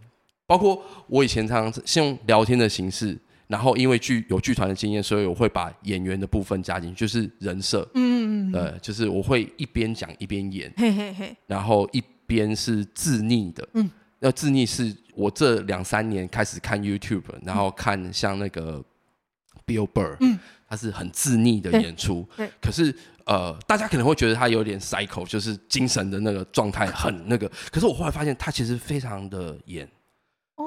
[0.46, 13.90] 包括我以前常常是用聊天的形式，然后因为剧有剧团的经验，所以我会把演员的部分加进去，就是人设，嗯嗯嗯，对，就是我会一边讲一边演，嘿嘿嘿，然后一边是自逆的，嗯，
[14.20, 18.84] 那自逆是我这两三年开始看 YouTube，然后看像那个
[19.66, 20.38] Bill Burr，嗯。
[20.70, 22.24] 他是很自溺的演出，
[22.62, 22.96] 可是
[23.26, 27.50] 呃，大家可能会觉得他有点 psycho，就是精神的那个状态很那个。
[27.72, 29.90] 可是我后来发现，他其实非常的演，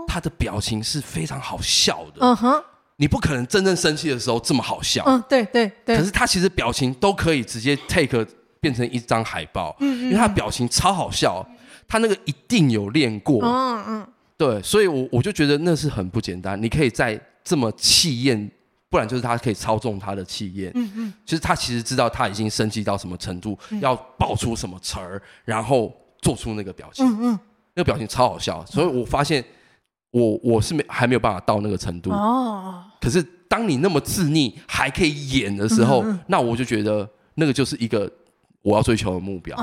[0.09, 2.19] 他的表情是非常好笑的。
[2.21, 2.61] 嗯哼，
[2.97, 5.05] 你不可能真正生气的时候这么好笑。
[5.07, 5.97] 嗯，对对对。
[5.97, 8.27] 可是他其实表情都可以直接 take
[8.61, 11.49] 变成一张海报，嗯，因为他表情超好笑，
[11.87, 13.41] 他那个一定有练过。
[13.45, 16.61] 嗯嗯，对，所以我我就觉得那是很不简单。
[16.61, 18.51] 你可以在这么气焰。
[18.93, 25.91] 不然就是他可以操纵他的气焰，嗯嗯，其实他其实知道他已经生气到什么程度，要爆出什么词儿，然后
[26.21, 27.39] 做出那个表情，嗯嗯，
[27.73, 29.43] 那个表情超好笑，所以我发现
[30.11, 32.11] 我我是没还没有办法到那个程度。
[32.11, 32.85] 哦。
[33.01, 38.11] 可是当你那么自溺还可以演的时候，那我就觉得那个就是一个
[38.61, 39.57] 我要追求的目标，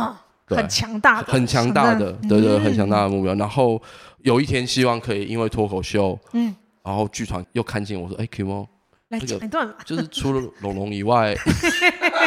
[0.48, 3.36] 很强大的，很强大的，对对，很强大的目标。
[3.36, 3.80] 然后
[4.24, 6.54] 有一天希望可以因为脱口秀，嗯，
[6.84, 8.68] 然后剧团又看见我说，哎，Kimo。
[9.10, 11.36] 来讲一段， 就是除了龙龙以外，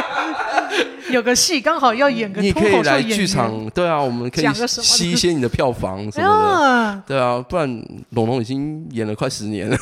[1.10, 7.68] 有个戏刚好要演个，你可以来剧场，对啊，我们可以吸一些你的票房什么的，对啊，不然
[8.10, 9.76] 龙龙已经演了快十年了，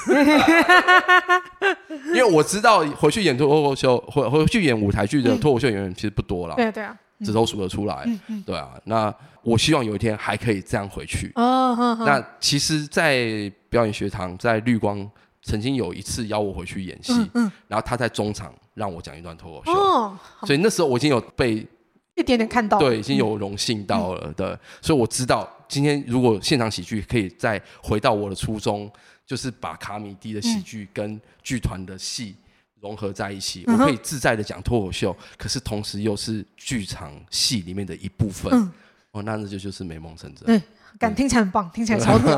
[2.12, 6.94] 因为我知道回去演脱口秀，回回去演舞台剧的脱口秀演员其实不多了，对对啊，
[7.24, 8.06] 指头数得出来，
[8.44, 15.10] 对啊，那我希望有一天还可以这样回去哦，那其实，在表演学堂，在绿光。
[15.42, 21.66] 曾经有一次邀我回去演戏，嗯嗯、然后他在中场让我讲一段脱口秀，哦、所以那时候我已经有被
[22.14, 28.90] 一点点看到，对，已经有荣幸到了，嗯、对，所以我知道今天如果现场喜剧可以再回到我的初衷，
[29.24, 32.34] 就是把卡米蒂的喜剧跟剧团的戏
[32.80, 38.72] 融合在一起，嗯、我可以自在的讲脱口秀，可是同时又是剧场戏里面的一部分，嗯、
[39.12, 40.44] 哦，那那就就是美梦成真。
[40.44, 40.60] 对
[41.00, 42.36] 感听起来很棒，听起来超 屌，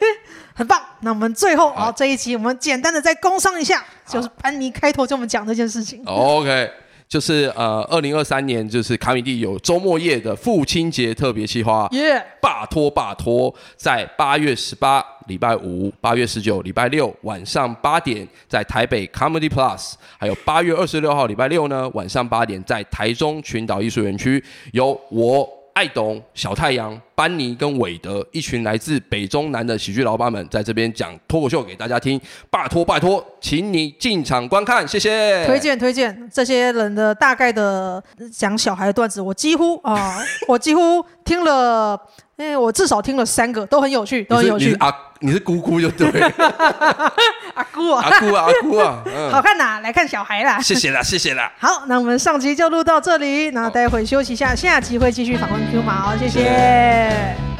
[0.56, 0.80] 很棒。
[1.00, 6.02] 那我们最后啊，这一集我们简单的再工商一下，就是班尼开头跟我们讲这件事情。
[6.06, 6.70] OK，
[7.06, 24.42] 就是呃，二零二三年就是卡米蒂有周末夜的父亲节特别企划，耶，拜托拜托，在八月十八礼拜五、八月十九礼拜六晚上八点，在台北 Comedy Plus，还有八月二十六号礼拜六呢晚上八点，在台中群岛艺术园区，
[24.72, 25.57] 有我。
[25.78, 32.20] 艾董、小太阳、班尼跟韦德，一群来自北中南的喜剧老板们，在这边讲脱口秀给大家听。
[32.50, 35.46] 拜托拜托，请你进场观看，谢谢。
[35.46, 38.02] 推荐推荐这些人的大概的
[38.32, 40.18] 讲小孩的段子，我几乎啊，
[40.48, 41.96] 我几乎听了
[42.38, 44.72] 哎，我至少听了三个，都很有趣，都很有趣。
[44.76, 46.32] 啊，你是姑姑就对了。
[47.54, 50.60] 阿姑啊，阿姑啊，阿姑啊， 好看呐，来看小孩啦。
[50.60, 51.50] 谢谢啦，谢谢啦。
[51.58, 57.57] 好，那我们上集就录到这里，然后待会休息一下，下集会继续访问 Q 毛，谢谢。